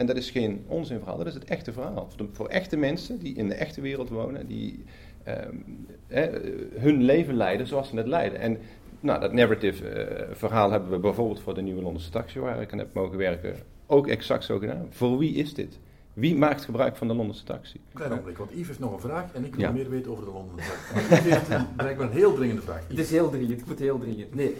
[0.00, 2.06] En dat is geen onzinverhaal, dat is het echte verhaal.
[2.08, 4.84] Voor, de- voor echte mensen die in de echte wereld wonen, die
[5.24, 5.54] ehm,
[6.06, 6.28] hè,
[6.78, 8.38] hun leven leiden zoals ze het leiden.
[8.40, 8.58] En
[9.00, 12.72] nou, dat narrative eh, verhaal hebben we bijvoorbeeld voor de nieuwe Londense taxi, waar ik
[12.72, 13.54] aan heb mogen werken,
[13.86, 14.86] ook exact zo gedaan.
[14.90, 15.78] Voor wie is dit?
[16.12, 17.80] Wie maakt gebruik van de Londense taxi?
[17.94, 19.70] Klein ogenblik, want Yves heeft nog een vraag en ik wil Ja.
[19.72, 20.54] meer weten over de Londen.
[20.56, 22.84] Yves heeft een- blijkbaar een heel dringende vraag.
[22.88, 24.34] Het is heel dringend, het moet heel dringend.
[24.34, 24.56] Nee,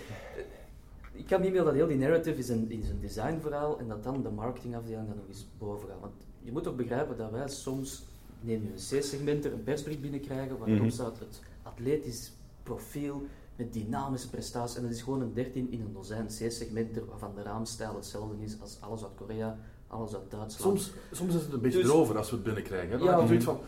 [1.20, 4.02] ik kan niet meer dat heel die narrative is een, is een designverhaal en dat
[4.04, 6.00] dan de marketingafdeling dan nog eens boven gaat.
[6.00, 6.12] Want
[6.42, 8.02] je moet ook begrijpen dat wij soms,
[8.40, 10.90] neem je een C-segment, er een persbrief binnenkrijgen waarop Mhm.
[10.90, 13.22] staat het atletisch profiel
[13.56, 14.76] met dynamische prestaties.
[14.76, 18.56] En dat is gewoon een 13 in een dozijn C-segmenten waarvan de raamstijl hetzelfde is
[18.60, 20.80] als alles uit Korea, alles uit Duitsland.
[20.80, 22.90] Soms, soms is het een beetje Dus- erover als we het binnenkrijgen.
[22.90, 22.98] hè.
[22.98, 23.58] Dan Ja, heb je zoiets van,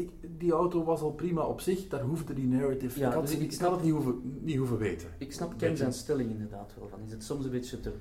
[0.00, 3.26] ik, die auto was al prima op zich, daar hoefde die narrative, Ja, ik, had,
[3.26, 5.08] dus ik, ik had het niet hoeven, niet hoeven weten.
[5.18, 6.98] Ik snap Ken zijn stelling inderdaad wel van.
[7.06, 7.92] Is het soms een beetje te,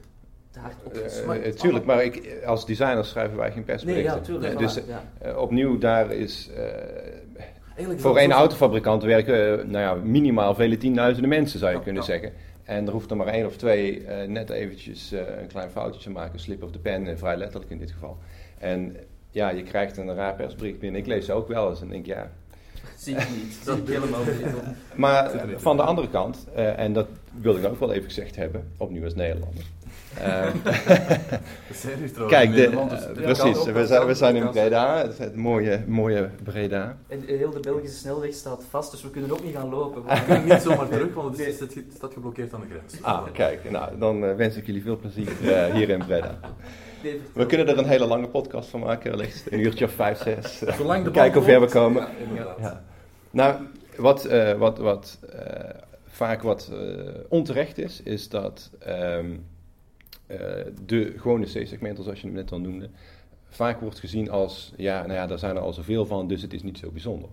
[0.52, 1.42] te hard opgesmakt?
[1.42, 4.14] eh, tuurlijk, maar ik, als designer schrijven wij geen Nee, persberichten.
[4.16, 4.58] ja, tuurlijk.
[4.58, 5.04] dus ja.
[5.22, 6.50] eh, opnieuw, daar is...
[6.56, 6.64] eh,
[7.76, 12.02] Eigenlijk Voor één autofabrikant werken nou ja, minimaal vele tienduizenden mensen, zou je Ja, kunnen
[12.02, 12.08] ja.
[12.08, 12.32] zeggen.
[12.64, 16.02] En er hoeft er maar één of twee eh, net eventjes eh, een klein foutje
[16.02, 18.18] te maken, slip of the pen, vrij letterlijk in dit geval.
[18.58, 18.96] En
[19.40, 21.02] ja, je krijgt een raar persbericht binnen.
[21.02, 22.32] Ik lees ze ook wel eens en denk ja.
[22.98, 23.66] Zie ik niet.
[23.66, 24.46] Dat ik helemaal niet.
[24.96, 27.08] Maar eh, van de andere kant, eh, en dat
[27.42, 29.64] wilde ik ook wel even gezegd hebben, opnieuw als Nederlander.
[30.18, 30.48] Eh,
[32.12, 34.50] trouwens kijk, in de, Nederland, dus eh, precies, we zijn, we zijn in.
[34.50, 36.98] Breda, het, het mooie, mooie Breda.
[37.08, 40.04] En heel de Belgische snelweg staat vast, dus we kunnen ook niet gaan lopen.
[40.04, 43.04] We kunnen niet zomaar terug, want het, is, het staat geblokkeerd aan de grens.
[43.04, 46.40] Ah, kijk, nou, dan eh, wens ik jullie veel plezier eh, hier in Breda.
[47.34, 50.58] We kunnen er een hele lange podcast van maken, wellicht een uurtje of vijf, zes.
[50.58, 52.08] Zolang de Kijken hoe ver we komen.
[52.34, 52.84] Ja.
[53.32, 53.56] Nou,
[53.98, 55.70] wat, eh, wat, wat eh,
[56.06, 59.32] vaak wat eh, onterecht is, is dat ehm,
[60.28, 60.38] eh,
[60.86, 62.90] de gewone C-segmenten, zoals je hem net al noemde,
[63.50, 66.54] vaak wordt gezien als, ja, nou ja, daar zijn er al zoveel van, dus het
[66.54, 67.30] is niet zo bijzonder.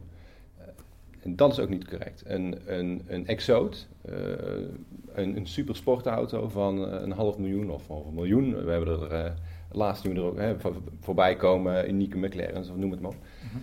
[1.27, 2.23] En dat is ook niet correct.
[2.27, 4.15] Een, een, een Exoot, eh,
[5.15, 9.13] een, een supersportauto van eh, een half miljoen of, of een miljoen, we hebben er
[9.13, 9.31] eh,
[9.71, 13.17] laatst nu er ook hè, voor- voorbij komen, unieke McLaren's of noem het maar op.
[13.43, 13.57] Mhm.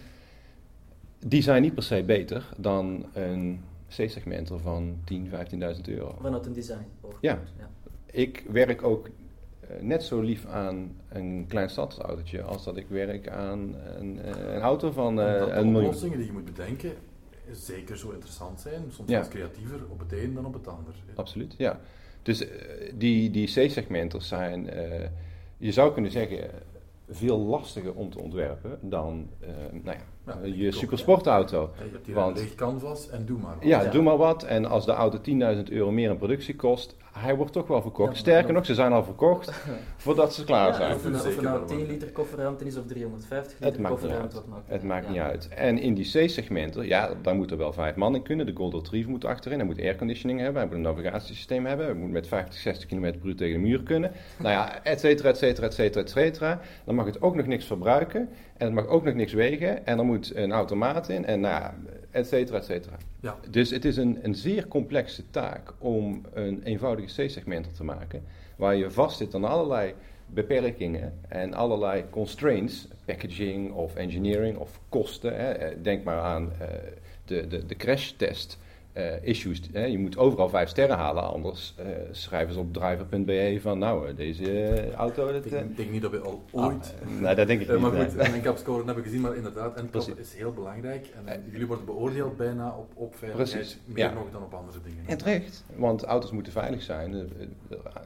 [1.27, 6.15] Die zijn niet per se beter dan een C-segmenter van 10.000, 15.000 euro.
[6.21, 6.85] Vanuit een design.
[7.21, 7.39] Ja.
[7.57, 7.69] ja.
[8.11, 9.09] Ik werk ook
[9.59, 14.53] eh, net zo lief aan een klein stadsautootje als dat ik werk aan een, eh,
[14.55, 15.85] een auto van eh, de een miljoen.
[15.85, 16.91] oplossingen die je moet bedenken
[17.51, 19.25] zeker zo interessant zijn, soms Ja.
[19.29, 20.93] creatiever op het een dan op het ander.
[21.15, 21.79] Absoluut, ja.
[22.21, 22.45] Dus
[22.95, 25.07] die, die C-segmenters zijn, eh,
[25.57, 26.49] je zou kunnen zeggen,
[27.09, 31.69] veel lastiger om te ontwerpen dan eh, nou ja, Ja, eh, je supersportauto.
[31.77, 33.55] Ja, Je hebt hier Want- een leeg canvas en doe maar.
[33.55, 33.63] wat.
[33.67, 33.89] Ja, Ja.
[33.91, 34.43] doe maar wat.
[34.43, 38.11] En als de auto 10.000 euro meer in productie kost, hij wordt toch wel verkocht.
[38.13, 39.51] Ja, Sterker nog, ze zijn al verkocht
[39.97, 40.95] voordat ze klaar Ja, zijn.
[40.95, 41.67] of, een, of Zeker er nou wel.
[41.67, 44.35] 10 liter kofferruimte is of 350 Het liter maakt niet kofferruimte.
[44.35, 44.45] uit.
[44.45, 45.11] wat maakt Het maakt Ja.
[45.11, 45.47] niet uit.
[45.47, 48.45] En in die C-segmenten, ja, daar moeten wel vijf man in kunnen.
[48.45, 49.57] De Gold Retriever moet achterin.
[49.57, 50.57] Hij moet airconditioning hebben.
[50.57, 51.85] Hij moet een navigatiesysteem hebben.
[51.85, 54.11] Hij moet met 50, 60 km per uur tegen de muur kunnen.
[54.37, 56.59] Nou ja, et cetera, et cetera, et cetera, et cetera.
[56.85, 58.29] Dan mag het ook nog niks verbruiken.
[58.57, 59.85] En het mag ook nog niks wegen.
[59.85, 61.25] En er moet een automaat in.
[61.25, 61.73] En nou ja,
[62.13, 62.97] et cetera, et cetera.
[63.19, 63.37] Ja.
[63.49, 68.23] Dus het is een, een zeer complexe taak om een eenvoudige C-segmenter te maken.
[68.55, 69.93] Waar je vast zit aan allerlei
[70.25, 75.35] beperkingen en allerlei constraints, packaging of engineering of kosten.
[75.35, 75.81] Hè.
[75.81, 76.67] Denk maar aan eh,
[77.25, 78.57] de, de, de crashtest
[78.93, 79.61] eh, issues.
[79.71, 79.85] Hè.
[79.85, 84.15] Je moet overal vijf sterren halen, anders eh, schrijven ze op driver.be van nou, eh,
[84.15, 85.31] deze auto...
[85.31, 86.93] Dat, Ik denk, denk niet dat we al ah, ooit...
[87.19, 87.79] nee, dat denk ik niet.
[87.79, 88.09] maar nee.
[88.09, 90.13] goed, en NCAP-score heb ik gezien, maar inderdaad, NCAP Precies.
[90.15, 91.07] is heel belangrijk.
[91.25, 94.13] En jullie worden beoordeeld bijna op, op veiligheid, Precies, meer ja.
[94.13, 95.03] nog dan op andere dingen.
[95.07, 97.13] En terecht, want auto's moeten veilig zijn.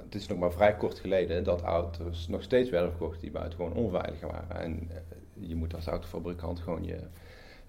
[0.04, 3.73] Het is nog maar vrij kort geleden dat auto's nog steeds werden verkocht die buitengewoon
[3.73, 4.62] onveilig waren.
[4.62, 4.89] En
[5.34, 7.00] je moet als autofabrikant gewoon je,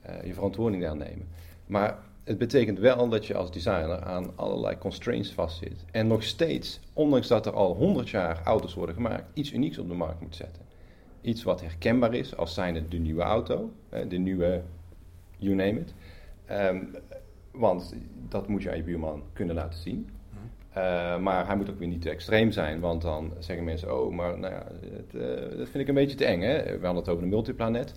[0.03, 1.29] eh, je verantwoording daar nemen.
[1.67, 5.85] Maar het betekent wel dat je als designer aan allerlei constraints vastzit.
[5.91, 9.89] En nog steeds, ondanks dat er al 100 jaar auto's worden gemaakt, iets unieks op
[9.89, 10.63] de markt moet zetten.
[11.21, 13.71] Iets wat herkenbaar is als zijnde de nieuwe auto,
[14.09, 14.63] de nieuwe,
[15.39, 15.95] you name it.
[16.47, 16.79] Ehm,
[17.51, 17.95] want
[18.29, 20.09] dat moet je aan je buurman kunnen laten zien.
[20.31, 20.79] Mhm.
[20.79, 24.15] Eh, maar hij moet ook weer niet te extreem zijn, want dan zeggen mensen: Oh,
[24.15, 26.41] maar nou ja, het, eh, dat vind ik een beetje te eng.
[26.41, 26.63] Hè?
[26.63, 27.95] We hadden het over de multiplanet.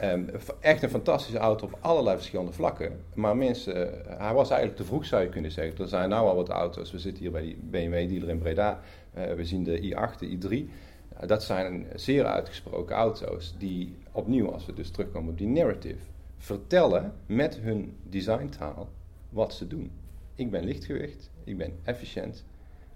[0.00, 0.24] Ehm,
[0.60, 3.00] echt een fantastische auto op allerlei verschillende vlakken.
[3.14, 5.78] Maar mensen, eh, hij was eigenlijk te vroeg, zou je kunnen zeggen.
[5.78, 6.92] Er zijn nou al wat auto's.
[6.92, 8.80] We zitten hier bij die BMW-dealer in Breda.
[9.12, 10.52] Eh, we zien de i8, de i3.
[10.52, 16.04] Uh, dat zijn zeer uitgesproken auto's die opnieuw, als we dus terugkomen op die narrative,
[16.38, 18.88] vertellen met hun designtaal
[19.28, 19.90] wat ze doen.
[20.34, 22.44] Ik ben lichtgewicht, ik ben efficiënt.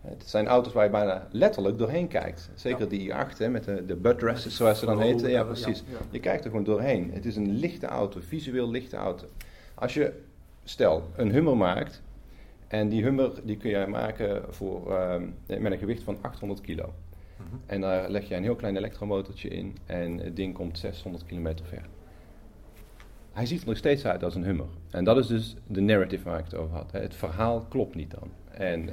[0.00, 2.50] Het zijn auto's waar je bijna letterlijk doorheen kijkt.
[2.54, 2.86] Zeker Ja.
[2.88, 5.30] die i8 hè, met de, de buttresses, zoals ze dan heten.
[5.30, 5.82] Ja, precies.
[5.90, 5.96] ja.
[6.10, 7.10] Je kijkt er gewoon doorheen.
[7.12, 9.26] Het is een lichte auto, visueel lichte auto.
[9.74, 10.12] Als je,
[10.64, 12.02] stel, een Hummer maakt.
[12.68, 16.92] En die Hummer die kun je maken voor, ehm, met een gewicht van 800 kilo.
[17.36, 17.46] Mhm.
[17.66, 19.76] En daar leg je een heel klein elektromotortje in.
[19.86, 21.82] En het ding komt 600 kilometer ver.
[23.32, 24.66] Hij ziet er nog steeds uit als een Hummer.
[24.90, 26.92] En dat is dus de narrative waar ik het over had.
[26.92, 27.00] hè.
[27.00, 28.30] Het verhaal klopt niet dan.
[28.50, 28.88] En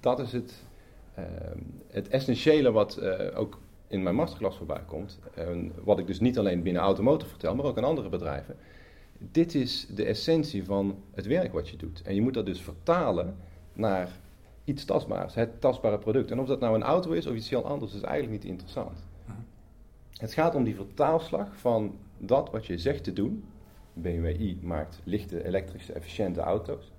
[0.00, 0.54] dat is het,
[1.14, 3.58] ehm, het essentiële wat eh, ook
[3.88, 5.18] in mijn masterclass voorbij komt.
[5.34, 8.56] En wat ik dus niet alleen binnen automotive vertel, maar ook aan andere bedrijven.
[9.18, 12.02] Dit is de essentie van het werk wat je doet.
[12.02, 13.36] En je moet dat dus vertalen
[13.72, 14.08] naar
[14.64, 16.30] iets tastbaars, het tastbare product.
[16.30, 19.06] En of dat nou een auto is of iets heel anders, is eigenlijk niet interessant.
[20.18, 23.44] Het gaat om die vertaalslag van dat wat je zegt te doen.
[23.92, 26.92] BMW i maakt lichte, elektrische, efficiënte auto's.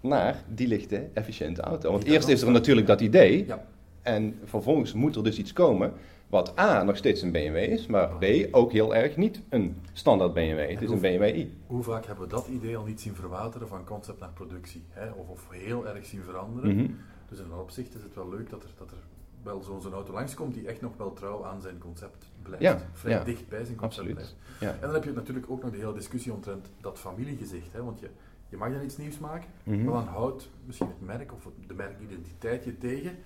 [0.00, 1.90] Naar die lichte, efficiënte auto.
[1.90, 3.46] Want eerst is er natuurlijk dat idee.
[3.46, 3.64] Ja.
[4.02, 5.92] En vervolgens moet er dus iets komen
[6.28, 10.32] wat A nog steeds een BMW is, maar B ook heel erg niet een standaard
[10.32, 10.70] BMW.
[10.70, 11.56] Het is een BMW i.
[11.66, 14.82] Hoe vaak hebben we dat idee al niet zien verwateren van concept naar productie?
[14.88, 15.10] Hè?
[15.10, 16.74] Of, of heel erg zien veranderen.
[16.76, 16.90] Mhm.
[17.28, 18.96] Dus in dat opzicht is het wel leuk dat er, dat er
[19.42, 22.62] wel zo'n zo'n auto langskomt die echt nog wel trouw aan zijn concept blijft.
[22.62, 23.24] Ja, Vrij ja.
[23.24, 24.14] dicht bij zijn concept Absoluut.
[24.14, 24.36] blijft.
[24.60, 24.70] Ja.
[24.72, 27.72] En dan heb je natuurlijk ook nog de hele discussie omtrent dat familiegezicht.
[27.72, 27.84] Hè?
[27.84, 28.08] Want je,
[28.48, 29.84] je mag dan iets nieuws maken, Mhm.
[29.84, 33.16] maar dan houdt misschien het merk of de merkidentiteit je tegen,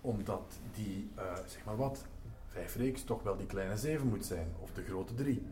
[0.00, 2.06] omdat die, eh, zeg maar wat,
[2.46, 5.42] vijf reeks toch wel die kleine zeven moet zijn, of de grote drie.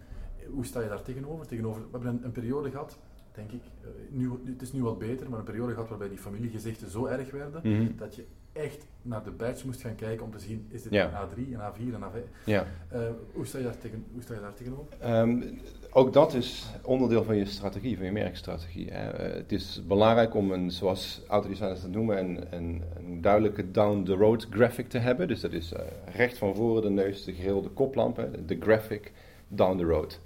[0.50, 1.46] Hoe sta je daar tegenover?
[1.46, 2.98] tegenover we hebben een, een periode gehad,
[3.32, 6.18] denk ik, eh, nu, het is nu wat beter, maar een periode gehad waarbij die
[6.18, 7.96] familiegezichten zo erg werden, Mhm.
[7.96, 11.04] dat je echt naar de badge moest gaan kijken om te zien, is dit Ja.
[11.04, 12.28] een A3, een A4, een A5?
[12.44, 12.66] Ja.
[12.88, 13.00] Eh,
[13.32, 14.86] hoe, sta je daar tegen, hoe sta je daar tegenover?
[15.00, 15.42] Ehm,
[15.90, 18.90] ook dat is onderdeel van je strategie, van je merkstrategie.
[18.90, 19.10] Hè.
[19.10, 24.46] Eh, het is belangrijk om een, zoals autodesigners dat noemen, een, een, een duidelijke down-the-road
[24.50, 25.28] graphic te hebben.
[25.28, 25.82] Dus dat is eh,
[26.14, 29.12] recht van voren de neus, de grill, de koplampen, de graphic
[29.48, 30.20] down the road.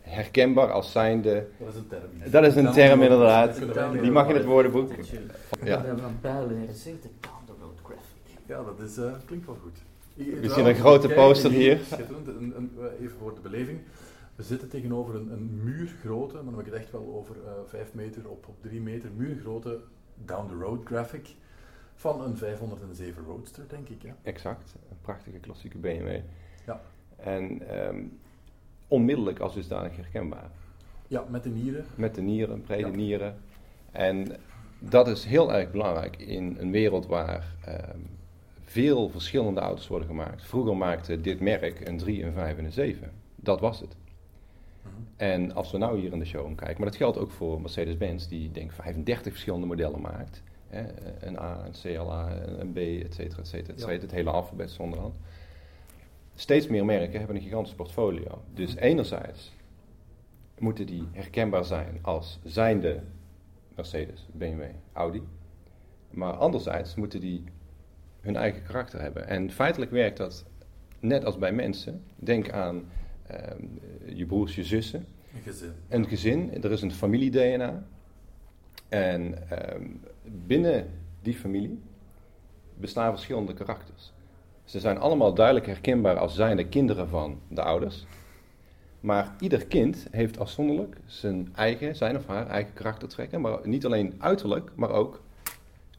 [0.00, 1.46] Herkenbaar als zijnde.
[1.58, 2.30] Dat is een term.
[2.30, 3.58] Dat is een Down term inderdaad.
[4.02, 4.90] Die mag in het woordenboek.
[5.62, 5.84] Ja.
[5.84, 5.96] Ja.
[5.96, 6.68] Van Pijlen.
[8.50, 9.78] Ja, dat is, eh, klinkt wel goed.
[10.14, 11.78] We zien een grote poster hier.
[11.78, 12.26] Schitterend.
[12.28, 13.78] Een, een, even voor de beleving.
[14.36, 17.52] We zitten tegenover een, een muurgrote, maar dan heb ik het echt wel over eh
[17.66, 19.80] 5 meter op, op 3 meter, muurgrote
[20.24, 21.34] down-the-road graphic
[21.94, 24.02] van een 507 Roadster, denk ik.
[24.02, 24.16] Ja.
[24.22, 26.18] Exact, een prachtige klassieke BMW.
[26.66, 26.80] Ja.
[27.16, 28.02] En ehm,
[28.88, 30.50] onmiddellijk als dusdanig herkenbaar.
[31.08, 31.84] ja, met de nieren.
[31.94, 32.96] Met de nieren, brede Ja.
[32.96, 33.36] nieren.
[33.90, 34.26] En
[34.78, 37.98] dat is heel erg belangrijk in een wereld waar ehm,
[38.70, 40.42] veel verschillende auto's worden gemaakt.
[40.44, 43.12] Vroeger maakte dit merk een 3, een 5 en een 7.
[43.36, 43.96] Dat was het.
[44.82, 44.92] Mhm.
[45.16, 48.26] En als we nou hier in de showroom kijken, maar dat geldt ook voor Mercedes-Benz,
[48.26, 50.42] die denk ik 35 verschillende modellen maakt.
[50.68, 50.84] Hè,
[51.26, 53.86] een A, een CLA, een B, et cetera, et cetera, et Ja.
[53.86, 54.00] cetera.
[54.02, 55.14] Het hele alfabet zonder hand.
[56.34, 58.42] Steeds meer merken hebben een gigantisch portfolio.
[58.54, 59.52] Dus enerzijds
[60.58, 63.00] moeten die herkenbaar zijn als zijnde
[63.76, 65.22] Mercedes, BMW, Audi.
[66.10, 67.44] Maar anderzijds moeten die
[68.20, 69.26] hun eigen karakter hebben.
[69.28, 70.44] En feitelijk werkt dat
[71.00, 72.02] net als bij mensen.
[72.16, 72.84] Denk aan
[73.26, 73.64] ehm,
[74.14, 75.72] je broers, je zussen, Een gezin.
[75.88, 76.62] een gezin.
[76.62, 77.82] Er is een familie-DNA.
[78.88, 79.86] En ehm,
[80.46, 80.90] binnen
[81.22, 81.78] die familie
[82.76, 84.12] bestaan verschillende karakters.
[84.64, 88.06] Ze zijn allemaal duidelijk herkenbaar als zijnde kinderen van de ouders.
[89.00, 93.40] Maar ieder kind heeft afzonderlijk zijn eigen, zijn of haar eigen karaktertrekken.
[93.40, 95.22] Maar niet alleen uiterlijk, maar ook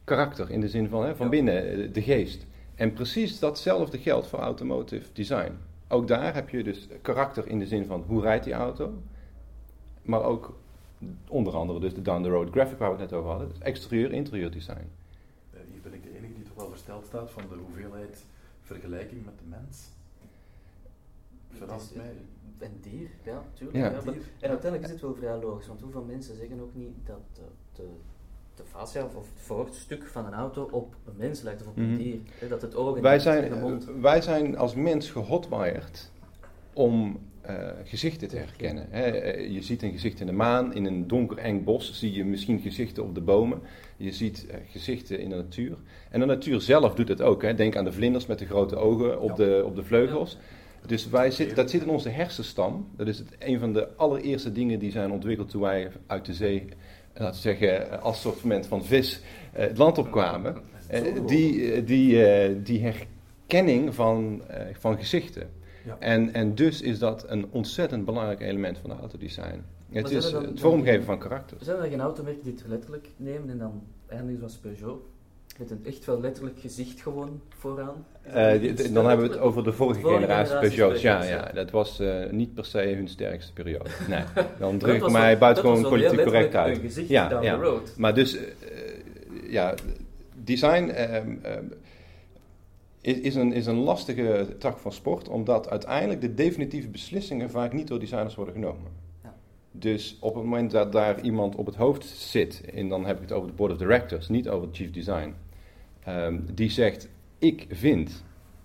[0.04, 1.30] karakter in de zin van, hè, van Ja.
[1.30, 2.46] binnen, eh, de geest.
[2.74, 5.52] En precies datzelfde geldt voor automotive design.
[5.88, 8.92] Ook daar heb je dus karakter in de zin van hoe rijdt die auto.
[10.02, 10.54] Maar ook
[11.28, 13.48] onder andere dus de down-the-road graphic waar we het net over hadden.
[13.48, 14.86] Dus exterieur, interieur design.
[15.52, 18.24] Eh, hier ben ik de enige die toch wel versteld staat van de hoeveelheid
[18.62, 19.88] vergelijking met de mens.
[21.50, 22.06] Verrast Het is, mij.
[22.10, 22.12] eh,
[22.68, 23.78] Een dier, ja, tuurlijk.
[23.78, 23.84] Ja.
[23.90, 24.00] Ja.
[24.04, 27.20] maar- en uiteindelijk is dit wel vrij logisch, want hoeveel mensen zeggen ook niet dat
[27.32, 27.40] de,
[27.72, 27.88] de,
[28.56, 31.88] de fascia of het voorstuk van een auto op een mens lijkt of op een
[31.92, 31.96] Mhm.
[32.02, 32.16] dier.
[32.38, 33.88] Hè, Dat het oog en Wij de- en de zijn, mond.
[34.00, 36.10] wij zijn als mens gehotwired
[36.72, 37.18] om
[37.50, 38.86] uh, gezichten te herkennen.
[38.90, 39.06] Hè.
[39.36, 42.60] Je ziet een gezicht in de maan, in een donker eng bos zie je misschien
[42.60, 43.60] gezichten op de bomen.
[43.96, 45.76] Je ziet uh, gezichten in de natuur.
[46.10, 47.42] En de natuur zelf doet het ook.
[47.42, 47.54] Hè.
[47.54, 49.34] Denk aan de vlinders met de grote ogen op, ja.
[49.34, 50.38] de, op de vleugels.
[50.86, 52.88] Dus wij zit, dat zit in onze hersenstam.
[52.96, 56.34] Dat is het, een van de allereerste dingen die zijn ontwikkeld toen wij uit de
[56.34, 56.64] zee,
[57.14, 60.56] laten we zeggen, als soort van vis uh, het land opkwamen.
[61.26, 65.50] die, die, die herkenning van, van gezichten.
[65.84, 65.96] Ja.
[65.98, 69.64] En, en dus is dat een ontzettend belangrijk element van de autodesign.
[69.90, 71.56] Het is dan, het vormgeven van karakter.
[71.60, 75.11] Zijn er geen automerken die het letterlijk nemen en dan eindigen zoals Peugeot?
[75.62, 78.06] Met een echt wel letterlijk gezicht gewoon vooraan?
[78.26, 81.02] Uh, dan hebben we het over de vorige, vorige generatie, Peugeots.
[81.02, 83.90] Ja, ja, dat was uh, niet per se hun sterkste periode.
[84.08, 84.22] Nee,
[84.58, 86.78] dan druk ik mij buitengewoon politiek correct uit.
[86.78, 87.56] Gezicht ja, down ja.
[87.56, 87.94] the road.
[87.96, 88.42] Maar dus, uh,
[89.48, 89.74] ja,
[90.44, 90.92] design
[93.00, 97.72] is, is, een, is een lastige tak van sport, omdat uiteindelijk de definitieve beslissingen vaak
[97.72, 99.02] niet door designers worden genomen.
[99.72, 103.22] Dus op het moment dat daar iemand op het hoofd zit, en dan heb ik
[103.22, 105.34] het over de board of directors, niet over chief design,
[106.08, 108.24] um, die zegt: Ik vind,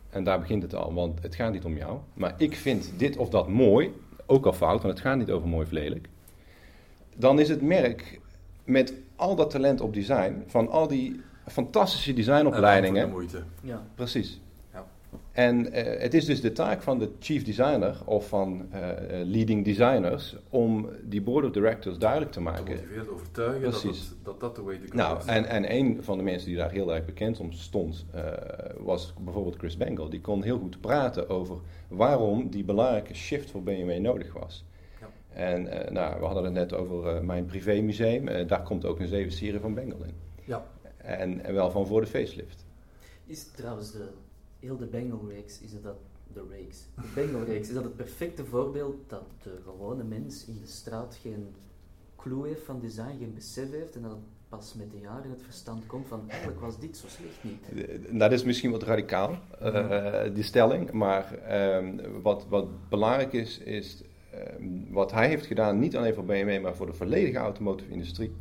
[0.10, 3.18] en daar begint het al, want het gaat niet om jou, maar ik vind dit
[3.18, 3.92] of dat mooi,
[4.26, 6.10] ook al fout, want het gaat niet over mooi of lelijk.
[7.16, 8.20] Dan is het merk
[8.64, 13.06] met al dat talent op design, van al die fantastische designopleidingen.
[13.06, 13.44] de moeite.
[13.62, 13.86] Ja.
[13.96, 14.40] Precies.
[15.38, 19.66] En uh, het is dus de taak van de chief designer of van uh, leading
[19.66, 22.66] designers om die board of directors duidelijk te maken.
[22.66, 24.08] Gemotiveerd overtuigen Precies.
[24.10, 25.26] dat, dat dat de way to go nou, is.
[25.26, 28.22] En, en een van de mensen die daar heel erg bekend om stond, uh,
[28.78, 30.10] was bijvoorbeeld Chris Bangle.
[30.10, 34.66] Die kon heel goed praten over waarom die belangrijke shift voor BMW nodig was.
[35.30, 38.48] En nou, we hadden het net over mijn privémuseum.
[38.48, 40.14] daar komt ook een zeven serie van Bengal in.
[40.44, 40.66] Ja.
[40.98, 42.66] En, en wel van voor de facelift.
[43.26, 44.10] Is trouwens de,
[44.68, 45.96] heel de Bengal-reeks, is dat
[46.34, 50.68] de reeks, de Bengal-reeks, is dat het perfecte voorbeeld dat de gewone mens in de
[50.68, 51.48] straat geen
[52.16, 55.42] clue heeft van design, geen besef heeft en dat het pas met de jaren het
[55.42, 57.88] verstand komt van eigenlijk was dit zo slecht niet.
[57.88, 61.26] Eh, dat is misschien wat radicaal, uh, die stelling, maar
[61.78, 64.04] um, wat, wat belangrijk is, is
[64.60, 68.32] um, wat hij heeft gedaan, niet alleen voor BMW, maar voor de volledige automotive industrie,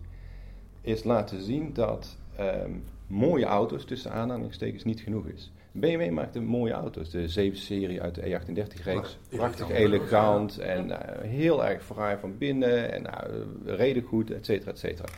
[0.80, 5.52] is laten zien dat um, mooie auto's tussen aanhalingstekens niet genoeg is.
[5.80, 9.18] BMW maakte mooie auto's, de 7-serie uit de E38-reeks.
[9.28, 14.70] Prachtig elegant en uh, heel erg fraai van binnen en uh, reden goed, et cetera,
[14.70, 15.08] et cetera.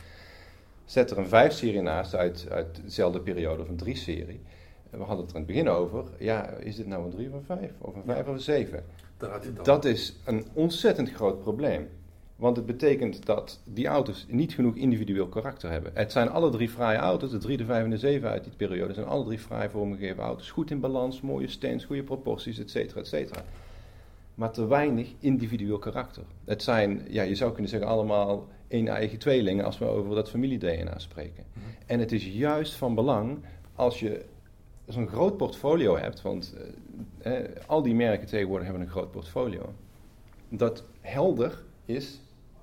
[0.85, 4.41] Zet er een 5-serie naast uit, uit dezelfde periode of een 3-serie.
[4.89, 7.33] We hadden het er in het begin over, ja, is dit nou een 3 of
[7.33, 8.83] een 5 of een 5 of een 7?
[9.63, 11.89] Dat is een ontzettend groot probleem.
[12.39, 15.91] Want het betekent dat die auto's niet genoeg individueel karakter hebben.
[15.93, 18.53] Het zijn alle drie fraaie auto's, de 3, de 5 en de 7 uit die
[18.57, 20.51] periode, zijn alle drie fraai vormgegeven auto's.
[20.51, 23.43] Goed in balans, mooie stands, goede proporties, et cetera, et cetera.
[24.35, 26.23] Maar te weinig individueel karakter.
[26.45, 30.29] Het zijn, ja, je zou kunnen zeggen, allemaal één eigen tweelingen als we over dat
[30.29, 31.43] familie-DNA spreken.
[31.53, 31.65] Mhm.
[31.85, 33.37] En het is juist van belang
[33.75, 34.25] als je
[34.87, 36.55] zo'n groot portfolio hebt, want
[37.19, 39.73] eh, eh, al die merken tegenwoordig hebben een groot portfolio,
[40.49, 42.19] dat helder is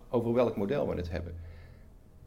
[0.08, 1.34] over welk model we het hebben.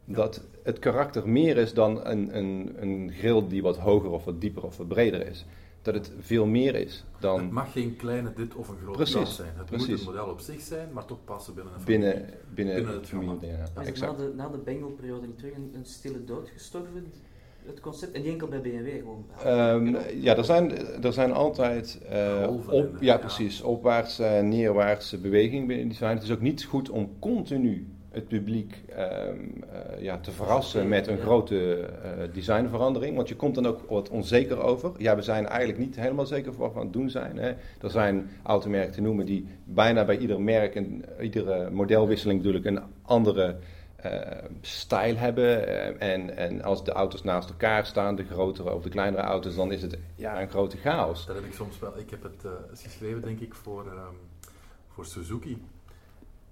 [0.04, 4.40] Dat het karakter meer is dan een, een, een grill die wat hoger of wat
[4.40, 5.46] dieper of wat breder is.
[5.82, 7.40] Dat het veel meer is dan...
[7.40, 9.52] Het mag geen kleine dit of een groot precies, glas zijn.
[9.56, 9.88] Het precies.
[9.88, 12.00] moet een model op zich zijn, maar toch passen binnen een familie.
[12.00, 13.82] Binnen, binnen, binnen het familie, ja.
[13.82, 17.12] Is na de, na de Bengal-periode terug een, een stille dood gestorven?
[17.70, 19.24] Het concept en niet enkel bij BMW gewoon?
[19.46, 25.66] Um, ja, er zijn, er zijn altijd uh, op, ja, precies, opwaartse en neerwaartse bewegingen
[25.66, 26.14] binnen design.
[26.14, 29.52] Het is ook niet goed om continu het publiek um,
[29.96, 33.16] uh, ja, te verrassen met een grote uh, designverandering.
[33.16, 34.92] Want je komt dan ook wat onzeker over.
[34.98, 37.36] Ja, we zijn eigenlijk niet helemaal zeker voor wat we aan het doen zijn.
[37.36, 37.48] Hè.
[37.80, 42.80] Er zijn automerken te noemen die bijna bij ieder merk, en iedere modelwisseling natuurlijk, een
[43.02, 43.56] andere
[44.60, 45.68] stijl hebben.
[45.68, 49.54] Uh, en, en als de auto's naast elkaar staan, de grotere of de kleinere auto's,
[49.54, 51.26] dan is het ja, een grote chaos.
[51.26, 51.98] Dat heb ik soms wel.
[51.98, 54.18] Ik heb het uh, geschreven, denk ik, voor, um,
[54.88, 55.62] voor Suzuki.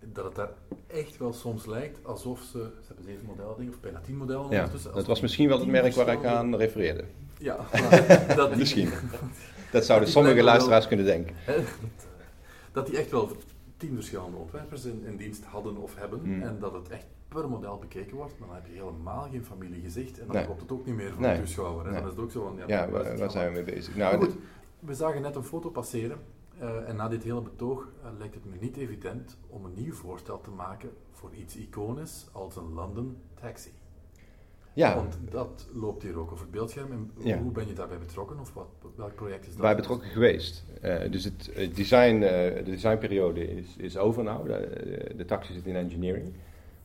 [0.01, 0.51] Dat het daar
[0.87, 2.59] echt wel soms lijkt alsof ze.
[2.59, 4.51] Ze hebben zeven modellen, of bijna tien modellen.
[4.51, 7.05] Ja, dat was misschien wel het merk waar ik aan refereerde.
[7.39, 7.57] Ja,
[8.37, 8.91] dat misschien.
[9.73, 11.35] dat zouden sommige luisteraars kunnen denken.
[12.73, 13.37] dat die echt wel
[13.77, 16.21] tien verschillende ontwerpers in, in dienst hadden of hebben.
[16.23, 16.43] Mm.
[16.43, 20.27] En dat het echt per model bekeken wordt, dan heb je helemaal geen familiegezicht en
[20.27, 20.45] dan nee.
[20.45, 21.35] klopt het ook niet meer voor nee.
[21.35, 21.87] de toeschouwer.
[21.87, 22.01] En nee.
[22.01, 23.97] dan is het ook zo van, ja, ja waar, waar zijn we mee bezig?
[23.97, 24.37] Nou, goed,
[24.79, 26.19] we zagen net een foto passeren
[26.63, 29.93] uh, en na dit hele betoog uh, lijkt het me niet evident om een nieuw
[29.93, 33.71] voorstel te maken voor iets iconisch als een London Taxi.
[34.73, 34.95] Ja.
[34.95, 36.93] Want dat loopt hier ook over het beeldscherm.
[36.93, 37.39] En Ja.
[37.39, 38.41] hoe ben je daarbij betrokken?
[38.41, 39.61] Of wat, welk project is dat?
[39.61, 40.65] Wij betrokken geweest.
[40.81, 44.49] Eh, dus het, design, eh, de designperiode is, is over nou.
[44.49, 46.33] De, de taxi zit in engineering.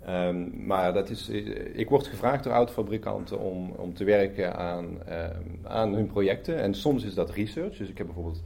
[0.06, 5.04] Ehm, maar dat is, eh, ik word gevraagd door autofabrikanten om, om te werken aan,
[5.06, 6.58] ehm, aan hun projecten.
[6.58, 7.78] En soms is dat research.
[7.78, 8.42] Dus ik heb bijvoorbeeld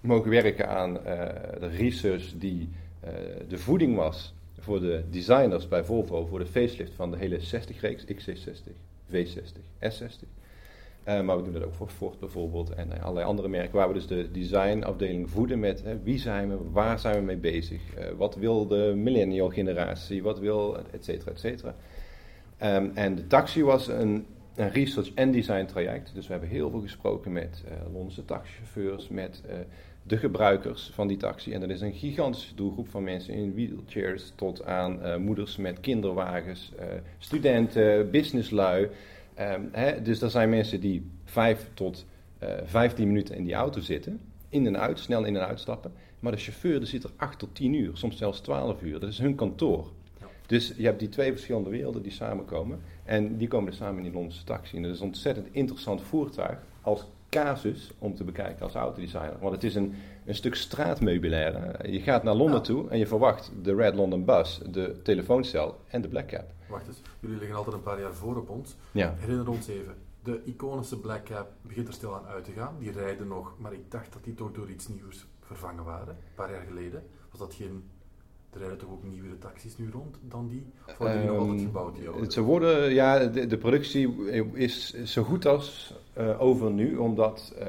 [0.00, 2.68] mogen werken aan eh, de research die
[3.00, 3.10] eh,
[3.48, 8.04] de voeding was voor de designers bij Volvo voor de facelift van de hele 60-reeks,
[8.04, 8.72] XC60,
[9.10, 10.37] V60, S60.
[11.08, 13.88] Eh, maar we doen dat ook voor Ford bijvoorbeeld en eh, allerlei andere merken, waar
[13.88, 17.94] we dus de designafdeling voeden met hè, wie zijn we, waar zijn we mee bezig,
[17.94, 21.74] eh, wat wil de millennial generatie, wat wil, et cetera, et cetera.
[22.58, 26.70] Ehm, en de taxi was een, een research en design traject, dus we hebben heel
[26.70, 29.42] veel gesproken met Londense taxichauffeurs, met
[30.02, 31.52] de gebruikers van die taxi.
[31.52, 36.72] En dat is een gigantische doelgroep van mensen in wheelchairs tot aan moeders met kinderwagens,
[37.18, 38.88] studenten, businesslui.
[39.38, 42.06] Ehm, hè, dus er zijn mensen die vijf tot
[42.38, 45.92] eh 15 minuten in die auto zitten, in en uit, snel in en uitstappen.
[46.20, 49.00] Maar de chauffeur die zit er 8 tot 10 uur, soms zelfs 12 uur.
[49.00, 49.90] Dat is hun kantoor.
[50.20, 50.26] Ja.
[50.46, 52.80] Dus je hebt die twee verschillende werelden die samenkomen.
[53.04, 54.76] En die komen er samen in die Londense taxi.
[54.76, 59.36] En dat is een ontzettend interessant voertuig als casus om te bekijken als autodesigner.
[59.40, 61.90] Want het is een, een stuk straatmeubilair.
[61.90, 62.60] Je gaat naar Londen Ja.
[62.60, 66.44] toe en je verwacht de Red London Bus, de telefooncel en de Black Cab.
[66.68, 68.76] Wacht eens, jullie liggen altijd een paar jaar voor op ons.
[68.92, 69.14] Ja.
[69.18, 72.76] Herinner ons even, de iconische Black Cab begint er stilaan uit te gaan.
[72.78, 76.08] Die rijden nog, maar ik dacht dat die toch door iets nieuws vervangen waren.
[76.08, 77.02] Een paar jaar geleden.
[77.30, 77.82] Was dat geen...
[78.52, 80.66] Er rijden toch ook nieuwere taxis nu rond dan die?
[80.88, 82.32] Of worden die nog altijd Ehm, gebouwd, die oude?
[82.32, 87.66] Ze worden, ja, de, de productie is zo goed als eh, over nu, omdat eh,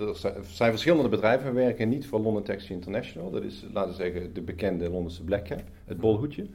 [0.00, 1.46] er zijn- er verschillende bedrijven.
[1.54, 5.24] We werken niet voor London Taxi International, dat is, laten we zeggen, de bekende Londense
[5.24, 6.42] Black Cab, het bolhoedje.
[6.42, 6.48] Eh,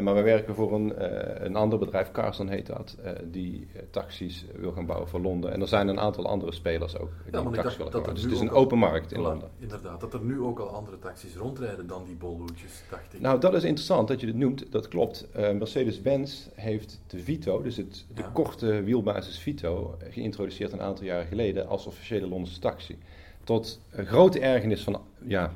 [0.00, 3.82] maar we werken voor een, eh, een ander bedrijf, Carson heet dat, eh, die eh,
[3.90, 5.52] taxis wil gaan bouwen voor Londen.
[5.52, 8.14] En er zijn een aantal andere spelers ook die ik taxis willen gaan bouwen.
[8.14, 9.48] Dus het is een open markt in Londen.
[9.58, 13.20] Inderdaad, dat er nu ook al andere taxis rondrijden dan die bolhoedjes, dacht ik.
[13.20, 14.72] Nou, dat is interessant dat je dit noemt.
[14.72, 15.30] Dat klopt.
[15.32, 18.30] Eh, Mercedes-Benz heeft de Vito, dus het, de Ja.
[18.32, 22.98] korte wielbasis Vito, eh, geïntroduceerd een aantal jaren geleden als officiële Londense taxi.
[23.44, 25.52] Tot eh, grote ergernis van ja,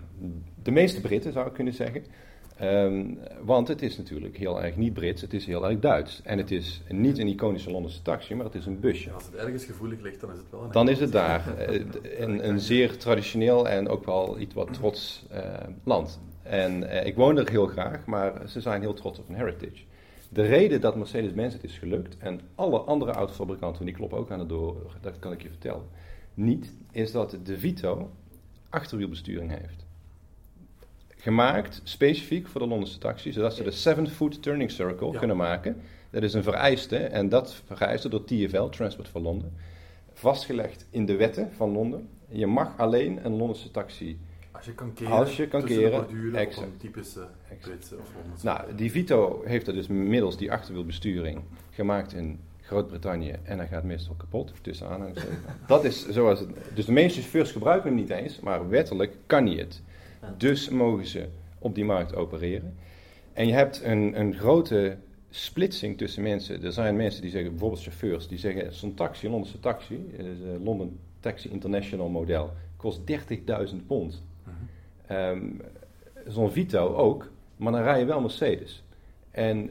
[0.62, 2.04] de meeste Britten, zou ik kunnen zeggen.
[2.56, 3.04] Ehm,
[3.44, 6.20] want het is natuurlijk heel erg niet Brits, het is heel erg Duits.
[6.24, 9.08] En het is niet een iconische Londense taxi, maar het is een busje.
[9.08, 11.56] Ja, als het ergens gevoelig ligt, dan is het wel een Dan is het daar.
[11.56, 11.80] Eh,
[12.24, 15.40] een, een zeer traditioneel en ook wel iets wat trots eh,
[15.84, 16.20] land.
[16.42, 19.84] En eh, ik woon er heel graag, maar ze zijn heel trots op hun heritage.
[20.28, 24.38] De reden dat Mercedes-Benz het is gelukt, en alle andere autofabrikanten, die kloppen ook aan
[24.38, 25.86] de deur, dat kan ik je vertellen,
[26.34, 28.10] niet, is dat de Vito
[28.68, 29.85] achterwielbesturing heeft.
[31.26, 35.18] Gemaakt specifiek voor de Londense taxi, zodat ze de 7-foot turning circle Ja.
[35.18, 35.76] kunnen maken.
[36.10, 39.50] Dat is een vereiste, en dat vereiste door TfL, Transport for London,
[40.12, 42.08] vastgelegd in de wetten van Londen.
[42.28, 44.18] Je mag alleen een Londense taxi.
[44.50, 47.26] Als je kan keren, Als je kan keren, op een typische
[47.60, 48.46] Britse of Londense.
[48.46, 53.84] Nou, die Vito heeft er dus middels die achterwielbesturing gemaakt in Groot-Brittannië en hij gaat
[53.84, 55.38] meestal kapot, tussen aanhalingstekens.
[55.66, 56.48] Dat is zoals het.
[56.74, 59.82] Dus de meeste chauffeurs gebruiken hem niet eens, maar wettelijk kan hij het.
[60.36, 61.26] Dus mogen ze
[61.58, 62.74] op die markt opereren.
[63.32, 64.96] En je hebt een, een grote
[65.30, 66.62] splitsing tussen mensen.
[66.62, 70.24] Er zijn mensen die zeggen, bijvoorbeeld chauffeurs, die zeggen: zo'n taxi, een Londense taxi, eh,
[70.24, 74.22] de London Taxi International model, kost 30.000 pond.
[74.44, 74.54] Mhm.
[75.06, 75.48] Ehm,
[76.26, 78.84] Zo'n Vito ook, maar dan rij je wel Mercedes.
[79.30, 79.70] En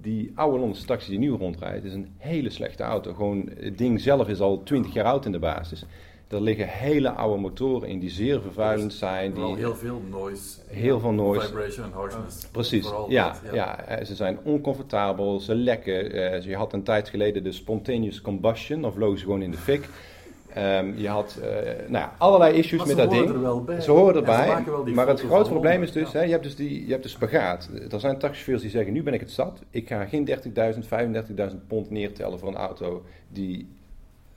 [0.00, 3.14] die oude Londense taxi die nu rondrijdt, is een hele slechte auto.
[3.14, 5.84] Gewoon, het ding zelf is al 20 jaar oud in de basis.
[6.28, 9.32] Er liggen hele oude motoren in die zeer vervuilend zijn.
[9.32, 10.58] Die, heel veel noise.
[10.66, 11.46] Heel veel noise.
[11.46, 12.46] Vibration en harshness.
[12.46, 13.84] Precies, ja, ja.
[13.84, 16.12] eh, ze zijn oncomfortabel, ze lekken.
[16.12, 19.56] eh, je had een tijd geleden de spontaneous combustion, of vlogen ze gewoon in de
[19.56, 19.88] fik.
[20.54, 21.48] Ehm, je had eh,
[21.88, 23.28] nou ja, allerlei issues met dat ding.
[23.82, 24.64] Ze horen ze erbij,
[24.94, 26.18] maar het grote probleem is dus, ja.
[26.18, 27.70] hè, je, hebt dus die, je hebt de spagaat.
[27.90, 29.62] Er zijn taxichauffeurs die zeggen, nu ben ik het zat.
[29.70, 30.34] Ik ga geen 30.000,
[31.50, 33.68] 35.000 pond neertellen voor een auto die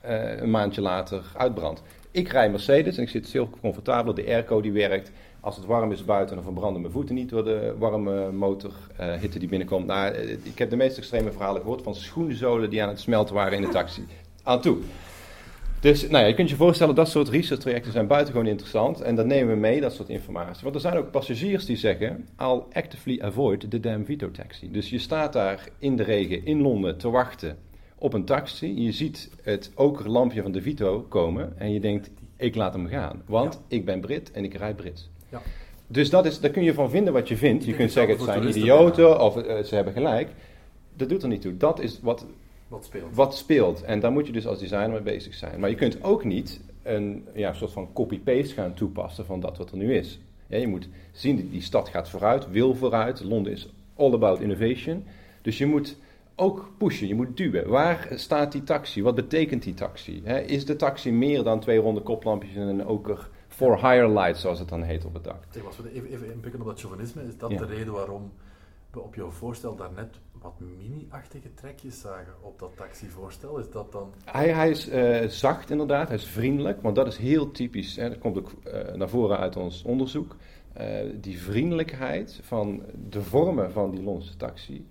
[0.02, 1.82] eh, een maandje later uitbrandt.
[2.10, 4.14] Ik rij Mercedes en ik zit heel comfortabel.
[4.14, 5.10] De airco die werkt.
[5.40, 9.48] Als het warm is buiten, dan verbranden mijn voeten niet door de warme motorhitte die
[9.48, 9.86] binnenkomt.
[9.86, 13.34] Nou, eh, ik heb de meest extreme verhalen gehoord van schoenenzolen die aan het smelten
[13.34, 14.06] waren in de taxi.
[14.42, 14.78] Aan toe.
[15.80, 19.00] Dus nou ja, je kunt je voorstellen, dat soort research trajecten zijn buitengewoon interessant.
[19.00, 20.62] En dat nemen we mee, dat soort informatie.
[20.62, 24.70] Want er zijn ook passagiers die zeggen, I'll actively avoid the damn Vito taxi.
[24.70, 27.58] Dus je staat daar in de regen in Londen te wachten
[28.02, 28.82] op een taxi.
[28.82, 33.22] Je ziet het okerlampje van de Vito komen en je denkt, ik laat hem gaan.
[33.26, 35.10] Want ik ben Brit en ik rijd Brits.
[35.28, 35.42] Ja.
[35.86, 37.64] Dus dat is, daar kun je van vinden wat je vindt.
[37.64, 40.30] Je kunt zeggen, het zijn idioten of eh, ze hebben gelijk.
[40.96, 41.56] Dat doet er niet toe.
[41.56, 42.26] Dat is wat
[42.68, 43.14] Wat speelt?
[43.14, 43.82] wat speelt.
[43.82, 45.60] En daar moet je dus als designer mee bezig zijn.
[45.60, 49.70] Maar je kunt ook niet een ja, soort van copy-paste gaan toepassen van dat wat
[49.70, 50.18] er nu is.
[50.46, 53.24] Ja, je moet zien, die stad gaat vooruit, wil vooruit.
[53.24, 55.04] Londen is all about innovation.
[55.42, 55.96] Dus je moet
[56.36, 57.68] ook pushen, je moet duwen.
[57.68, 59.02] Waar staat die taxi?
[59.02, 60.22] Wat betekent die taxi?
[60.46, 64.58] Is de taxi meer dan twee ronde koplampjes en een oker for higher light, zoals
[64.58, 65.44] het dan heet op het dak?
[65.54, 67.58] Even, even inpikken op dat chauvinisme, is dat Ja.
[67.58, 68.32] de reden waarom
[68.90, 73.58] we op jouw voorstel daarnet wat mini-achtige trekjes zagen op dat taxivoorstel?
[73.58, 74.12] Is dat dan...
[74.24, 77.96] Hij, hij is eh, zacht inderdaad, hij is vriendelijk, want dat is heel typisch.
[77.96, 80.36] Hè, dat komt ook eh, naar voren uit ons onderzoek.
[80.72, 84.86] Eh, die vriendelijkheid van de vormen van die Londense taxi,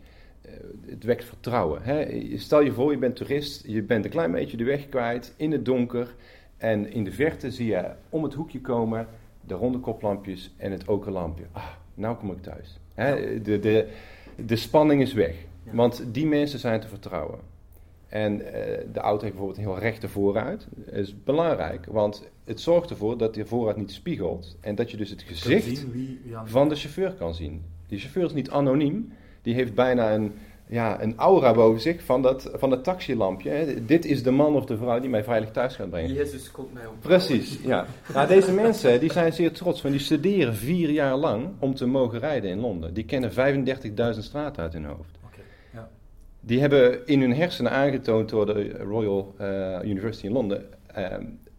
[0.85, 1.81] het wekt vertrouwen.
[1.83, 2.21] Hè.
[2.37, 5.51] Stel je voor, je bent toerist, je bent een klein beetje de weg kwijt, in
[5.51, 6.15] het donker.
[6.57, 9.07] En in de verte zie je om het hoekje komen
[9.47, 11.43] de ronde koplampjes en het okerlampje.
[11.51, 12.79] Ah, nou kom ik thuis.
[12.93, 13.87] Hè, de, de,
[14.45, 15.71] de spanning is weg, Ja.
[15.75, 17.39] want die mensen zijn te vertrouwen.
[18.07, 20.67] En eh, de auto heeft bijvoorbeeld een heel rechte vooruit.
[20.75, 24.57] Dat is belangrijk, want het zorgt ervoor dat de vooruit niet spiegelt.
[24.61, 27.63] En dat je dus het gezicht wie, van de chauffeur kan zien.
[27.87, 29.11] Die chauffeur is niet anoniem.
[29.41, 30.33] Die heeft bijna een,
[30.67, 33.49] ja, een aura boven zich van, dat, van het taxilampje.
[33.49, 33.85] Hè.
[33.85, 36.13] Dit is de man of de vrouw die mij veilig thuis gaat brengen.
[36.13, 36.93] Jezus komt mij op.
[36.99, 37.85] Precies, ja.
[38.13, 41.85] Nou, deze mensen die zijn zeer trots, want die studeren vier jaar lang om te
[41.85, 42.93] mogen rijden in Londen.
[42.93, 43.31] Die kennen
[44.13, 45.19] 35.000 straten uit hun hoofd.
[45.73, 45.89] Ja.
[46.39, 51.05] Die hebben in hun hersenen aangetoond door de Royal eh, University in Londen eh,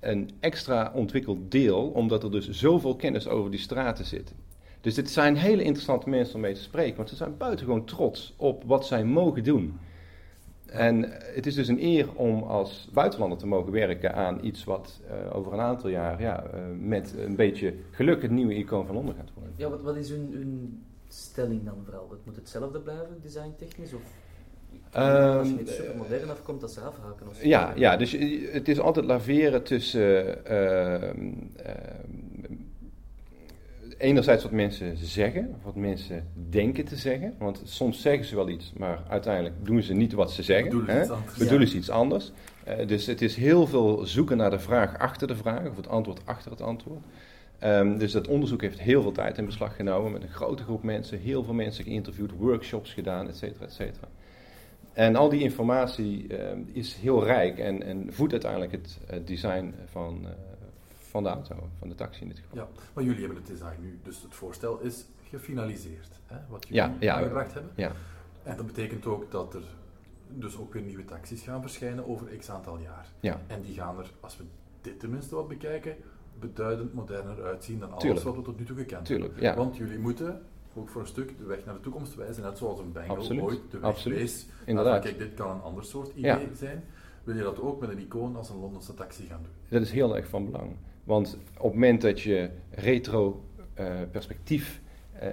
[0.00, 4.34] een extra ontwikkeld deel, omdat er dus zoveel kennis over die straten zit.
[4.82, 8.34] Dus dit zijn hele interessante mensen om mee te spreken, want ze zijn buitengewoon trots
[8.36, 9.78] op wat zij mogen doen.
[10.66, 11.04] En
[11.34, 15.36] het is dus een eer om als buitenlander te mogen werken aan iets wat eh,
[15.36, 19.14] over een aantal jaar ja, eh, met een beetje geluk het nieuwe icoon van Londen
[19.14, 19.52] gaat worden.
[19.56, 22.10] Ja, wat, wat is hun, hun stelling dan vooral?
[22.10, 23.92] Het moet hetzelfde blijven, designtechnisch?
[23.92, 24.02] Of
[24.92, 27.28] Ehm, als je met supermodern afkomt, dat ze afhaken?
[27.28, 27.44] Of?
[27.44, 28.16] Ja, ja, dus
[28.52, 32.21] het is altijd laveren tussen ehm, ehm,
[34.02, 37.34] enerzijds wat mensen zeggen, of wat mensen denken te zeggen.
[37.38, 40.68] Want soms zeggen ze wel iets, maar uiteindelijk doen ze niet wat ze zeggen.
[40.68, 41.02] Bedoelen ze hè?
[41.02, 41.38] iets anders.
[41.38, 42.32] Bedoelen ze iets anders.
[42.64, 45.88] Eh, dus het is heel veel zoeken naar de vraag achter de vraag, of het
[45.88, 47.04] antwoord achter het antwoord.
[47.58, 50.82] Ehm, dus dat onderzoek heeft heel veel tijd in beslag genomen met een grote groep
[50.82, 54.08] mensen, heel veel mensen geïnterviewd, workshops gedaan, et cetera, et cetera.
[54.92, 59.74] En al die informatie ehm, is heel rijk en, en voedt uiteindelijk het, het design
[59.90, 60.30] van, eh,
[61.12, 62.58] van de auto, van de taxi in dit geval.
[62.58, 66.82] Ja, maar jullie hebben het design nu, dus het voorstel is gefinaliseerd, hè, wat jullie
[66.82, 67.14] Ja, ja.
[67.16, 67.72] aangebracht hebben.
[67.76, 67.92] Ja.
[68.42, 69.62] En dat betekent ook dat er
[70.28, 73.06] dus ook weer nieuwe taxis gaan verschijnen over x aantal jaar.
[73.20, 73.40] Ja.
[73.46, 74.44] En die gaan er, als we
[74.80, 75.96] dit tenminste wat bekijken,
[76.38, 78.24] beduidend moderner uitzien dan alles Tuurlijk.
[78.24, 79.26] wat we tot nu toe gekend hebben.
[79.26, 79.54] Tuurlijk, ja.
[79.56, 80.42] Want jullie moeten
[80.74, 83.42] ook voor een stuk de weg naar de toekomst wijzen, net zoals een Bengal Absoluut,
[83.42, 84.18] ooit de weg absoluut.
[84.18, 84.46] wees.
[84.64, 84.92] Inderdaad.
[84.92, 86.54] Van, kijk, dit kan een ander soort idee Ja.
[86.54, 86.84] zijn.
[87.24, 89.52] Wil je dat ook met een icoon als een Londense taxi gaan doen?
[89.68, 90.76] Dat is heel erg van belang.
[91.04, 93.44] Want op het moment dat je retro
[93.74, 94.80] eh, perspectief
[95.12, 95.30] eh,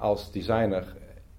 [0.00, 0.96] als designer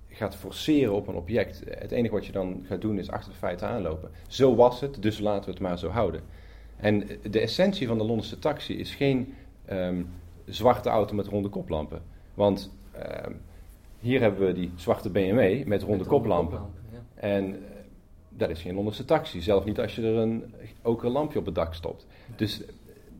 [0.09, 3.37] gaat forceren op een object, het enige wat je dan gaat doen is achter de
[3.37, 4.09] feiten aanlopen.
[4.27, 6.21] Zo was het, dus laten we het maar zo houden.
[6.75, 9.33] En de essentie van de Londense taxi is geen
[9.65, 10.01] ehm,
[10.45, 12.01] zwarte auto met ronde koplampen.
[12.33, 13.31] Want ehm,
[13.99, 16.61] hier hebben we die zwarte BMW met ronde Met koplampen.
[16.91, 17.03] ja.
[17.15, 17.59] En eh,
[18.29, 19.41] dat is geen Londense taxi.
[19.41, 22.07] Zelf niet als je er een oker lampje op het dak stopt.
[22.35, 22.61] Dus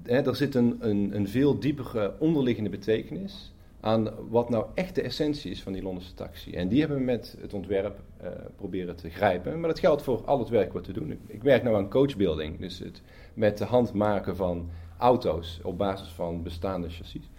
[0.10, 5.52] er zit een, een, een veel diepere onderliggende betekenis aan wat nou echt de essentie
[5.52, 6.52] is van die Londense taxi.
[6.52, 9.60] En die hebben we met het ontwerp eh, proberen te grijpen.
[9.60, 11.20] Maar dat geldt voor al het werk wat we doen.
[11.28, 12.60] Ik, werk nou aan coachbuilding.
[12.60, 13.02] Dus het
[13.34, 17.30] met de hand maken van auto's op basis van bestaande chassis.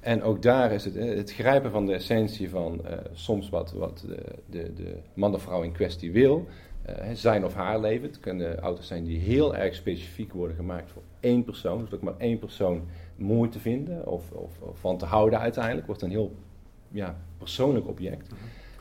[0.00, 3.72] En ook daar is het, eh, het grijpen van de essentie van eh, soms wat,
[3.72, 6.46] wat de, de, de man of vrouw in kwestie wil,
[6.82, 8.08] eh, zijn of haar leven.
[8.08, 12.02] Het kunnen auto's zijn die heel erg specifiek worden gemaakt voor één persoon, zodat ook
[12.02, 12.82] maar één persoon
[13.16, 15.86] mooi te vinden of, of, of van te houden uiteindelijk.
[15.86, 16.34] Wordt een heel
[16.88, 18.32] ja, persoonlijk object.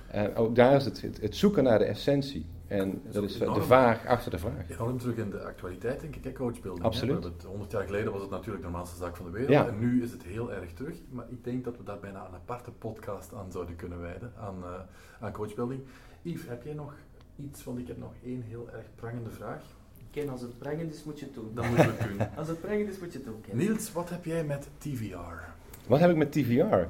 [0.08, 2.46] En ook daar is het, het, het zoeken naar de essentie.
[2.70, 4.70] En is dat is de vraag achter de vraag.
[4.70, 6.86] Enorm terug in de actualiteit, denk ik, hè, coachbuilding.
[6.86, 7.16] Absoluut.
[7.16, 7.20] Hè?
[7.20, 9.52] We hebben het 100 jaar geleden was het natuurlijk de normaalste zaak van de wereld.
[9.52, 9.68] Ja.
[9.68, 10.96] En nu is het heel erg terug.
[11.10, 14.64] Maar ik denk dat we daar bijna een aparte podcast aan zouden kunnen wijden, aan,
[14.64, 14.70] eh,
[15.20, 15.82] aan coachbuilding.
[16.22, 16.94] Yves, heb jij nog
[17.36, 17.64] iets?
[17.64, 19.62] Want ik heb nog één heel erg prangende vraag.
[20.12, 21.52] Ken, als het prangend is, moet je het doen.
[21.54, 22.28] Dan moeten we het doen.
[22.38, 23.58] Als het prangend is, moet je het doen, Ken.
[23.58, 25.44] Niels, wat heb jij met TVR?
[25.88, 26.88] Wat heb ik met TVR?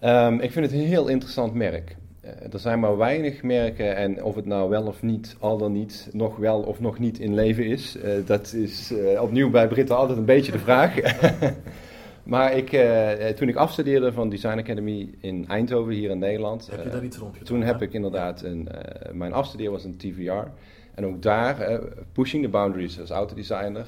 [0.00, 1.96] Ehm, ik vind het een heel interessant merk.
[2.26, 5.72] Eh, er zijn maar weinig merken en of het nou wel of niet, al dan
[5.72, 9.68] niet, nog wel of nog niet in leven is, eh, dat is eh, opnieuw bij
[9.68, 10.94] Britten altijd een beetje de vraag.
[12.32, 16.84] maar ik, eh, toen ik afstudeerde van Design Academy in Eindhoven, hier in Nederland, Heb
[16.84, 17.48] je daar iets rond gedaan?
[17.48, 18.68] toen heb ik inderdaad een,
[19.12, 20.50] mijn afstudeer was een TVR.
[20.94, 21.80] En ook daar,
[22.12, 23.86] pushing the boundaries als autodesigner,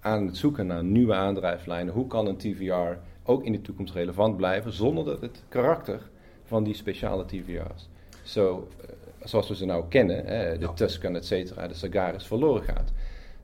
[0.00, 1.94] aan het zoeken naar nieuwe aandrijflijnen.
[1.94, 6.10] Hoe kan een TVR ook in de toekomst relevant blijven zonder dat het karakter
[6.52, 7.88] van die speciale TVR's,
[8.22, 8.88] zo, eh,
[9.24, 10.72] zoals we ze nou kennen, hè, de Ja.
[10.72, 12.92] Tuscan, et cetera, de Sagaris, verloren gaat.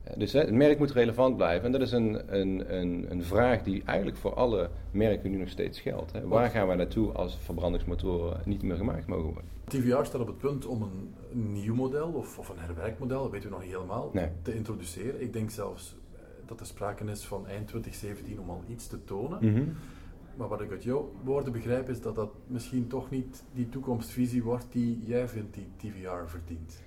[0.03, 1.65] Eh, Dus hè, het merk moet relevant blijven.
[1.65, 5.49] En dat is een, een, een, een vraag die eigenlijk voor alle merken nu nog
[5.49, 6.11] steeds geldt.
[6.11, 6.27] Hè.
[6.27, 9.43] Waar gaan wij naartoe als verbrandingsmotoren niet meer gemaakt mogen worden?
[9.67, 11.13] TVR staat op het punt om een,
[11.53, 14.27] nieuw model of, of een herwerkmodel, dat weten we nog niet helemaal, Nee.
[14.41, 15.21] te introduceren.
[15.21, 19.03] Ik denk zelfs eh, dat er sprake is van eind 2017 om al iets te
[19.03, 19.37] tonen.
[19.51, 19.63] Mhm.
[20.39, 24.43] Maar wat ik uit jouw woorden begrijp is dat dat misschien toch niet die toekomstvisie
[24.43, 26.81] wordt die jij vindt die TVR verdient.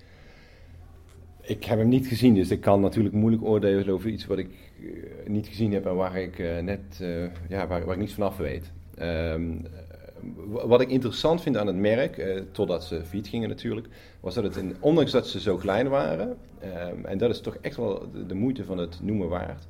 [1.41, 4.71] Ik heb hem niet gezien, dus ik kan natuurlijk moeilijk oordelen over iets wat ik
[4.79, 8.13] eh, niet gezien heb en waar ik eh, net eh, ja, waar, waar ik niets
[8.13, 8.71] vanaf weet.
[8.95, 13.87] Ehm, eh, wat ik interessant vind aan het merk, totdat ze fiets gingen natuurlijk,
[14.19, 17.55] was dat het, in, ondanks dat ze zo klein waren, ehm, en dat is toch
[17.55, 19.67] echt wel de, de moeite van het noemen waard,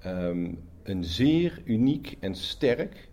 [0.00, 0.50] ehm,
[0.82, 3.07] een zeer uniek en sterk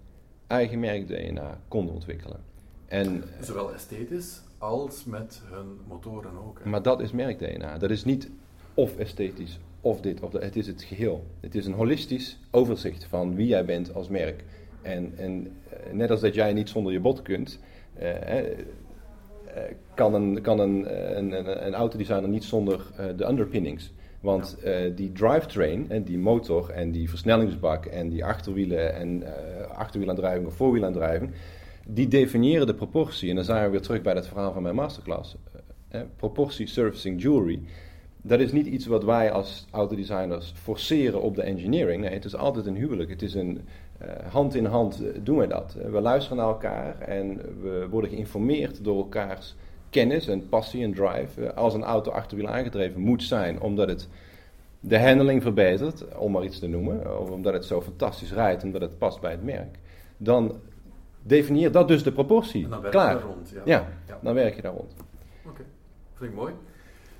[0.47, 2.39] eigen merk DNA konden ontwikkelen.
[2.85, 6.59] En Zowel esthetisch als met hun motoren ook.
[6.63, 6.69] hè.
[6.69, 7.77] maar dat is merk-DNA.
[7.77, 8.29] Dat is niet
[8.73, 10.41] of esthetisch of dit of dat.
[10.41, 11.25] Het is het geheel.
[11.39, 14.43] Het is een holistisch overzicht van wie jij bent als merk.
[14.81, 17.59] En, en eh, net als dat jij niet zonder je bot kunt,
[17.95, 18.45] eh, eh,
[19.93, 22.85] kan, een, kan een, eh, een, een, een autodesigner niet zonder
[23.17, 23.93] de underpinnings.
[24.25, 29.77] Want eh, die drivetrain, en die motor en die versnellingsbak en die achterwielen en eh
[29.77, 31.31] achterwielaandrijving of voorwielaandrijving,
[31.87, 33.29] die definiëren de proportie.
[33.29, 35.35] En dan zijn we weer terug bij dat verhaal van mijn masterclass.
[35.87, 37.59] Eh, proportie surfacing jewelry.
[38.21, 42.01] Dat is niet iets wat wij als autodesigners forceren op de engineering.
[42.01, 43.09] Nee, het is altijd een huwelijk.
[43.09, 43.61] Het is een
[44.29, 45.77] hand in hand doen we dat.
[45.91, 49.55] We luisteren naar elkaar en we worden geïnformeerd door elkaars
[49.95, 51.45] kennis en passie en drive.
[51.45, 54.07] Eh, als een auto achterwiel aangedreven moet zijn, omdat het
[54.79, 58.81] de handling verbetert, om maar iets te noemen, of omdat het zo fantastisch rijdt, omdat
[58.81, 59.77] het past bij het merk,
[60.17, 60.55] dan
[61.21, 62.63] definieert dat dus de proportie.
[62.63, 63.13] En dan werk Klaar.
[63.13, 63.49] je daar rond.
[63.49, 63.61] Ja.
[63.65, 64.19] Ja, Ja.
[64.21, 64.93] dan werk je daar rond.
[65.45, 65.61] Oké,
[66.13, 66.53] vind ik mooi.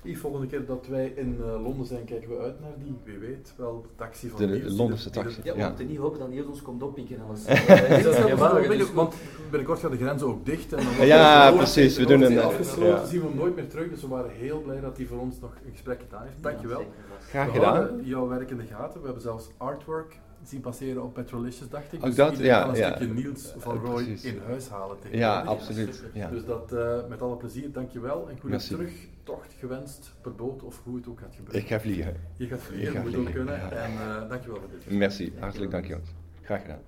[0.06, 3.18] Yves, volgende keer dat wij in eh, Londen zijn, kijken we uit naar die, wie
[3.18, 5.40] weet, wel de taxi van De die Londense die taxi.
[5.44, 5.68] Ja, we Ja.
[5.68, 7.44] moeten niet hopen dat Niels ons komt oppikken en alles.
[7.44, 9.14] Dat Ja, dus- want
[9.50, 10.72] binnenkort gaan de grenzen ook dicht.
[10.72, 13.04] En dan Ja, precies, we doen een, afgesloten, ja.
[13.06, 15.40] zien we hem nooit meer terug, dus we waren heel blij dat hij voor ons
[15.40, 16.42] nog een gesprek gedaan heeft.
[16.42, 16.84] Dankjewel.
[17.28, 17.74] Graag we gedaan.
[17.76, 18.98] houden jouw werk in de gaten.
[19.00, 20.18] We hebben zelfs artwork
[20.48, 21.98] zien passeren op Petrolicious, dacht ik.
[22.00, 22.94] Ook Dus dat, ja, kan een ja.
[22.96, 24.24] stukje Niels van Roy precies.
[24.24, 25.48] in huis halen Ja, tegenwoordig.
[25.48, 26.02] absoluut.
[26.12, 26.28] Ja.
[26.30, 28.28] Dus dat eh, met alle plezier, dankjewel.
[28.30, 31.60] En goede terugtocht gewenst per boot of hoe het ook gaat gebeuren.
[31.60, 32.16] Ik ga vliegen.
[32.36, 33.54] Je gaat vliegen, Ik ga moet ook vliegen, kunnen.
[33.54, 33.70] ja.
[33.70, 34.90] En eh, dankjewel voor dit.
[34.98, 35.86] Merci, hartelijk dank.
[36.42, 36.80] Graag gedaan.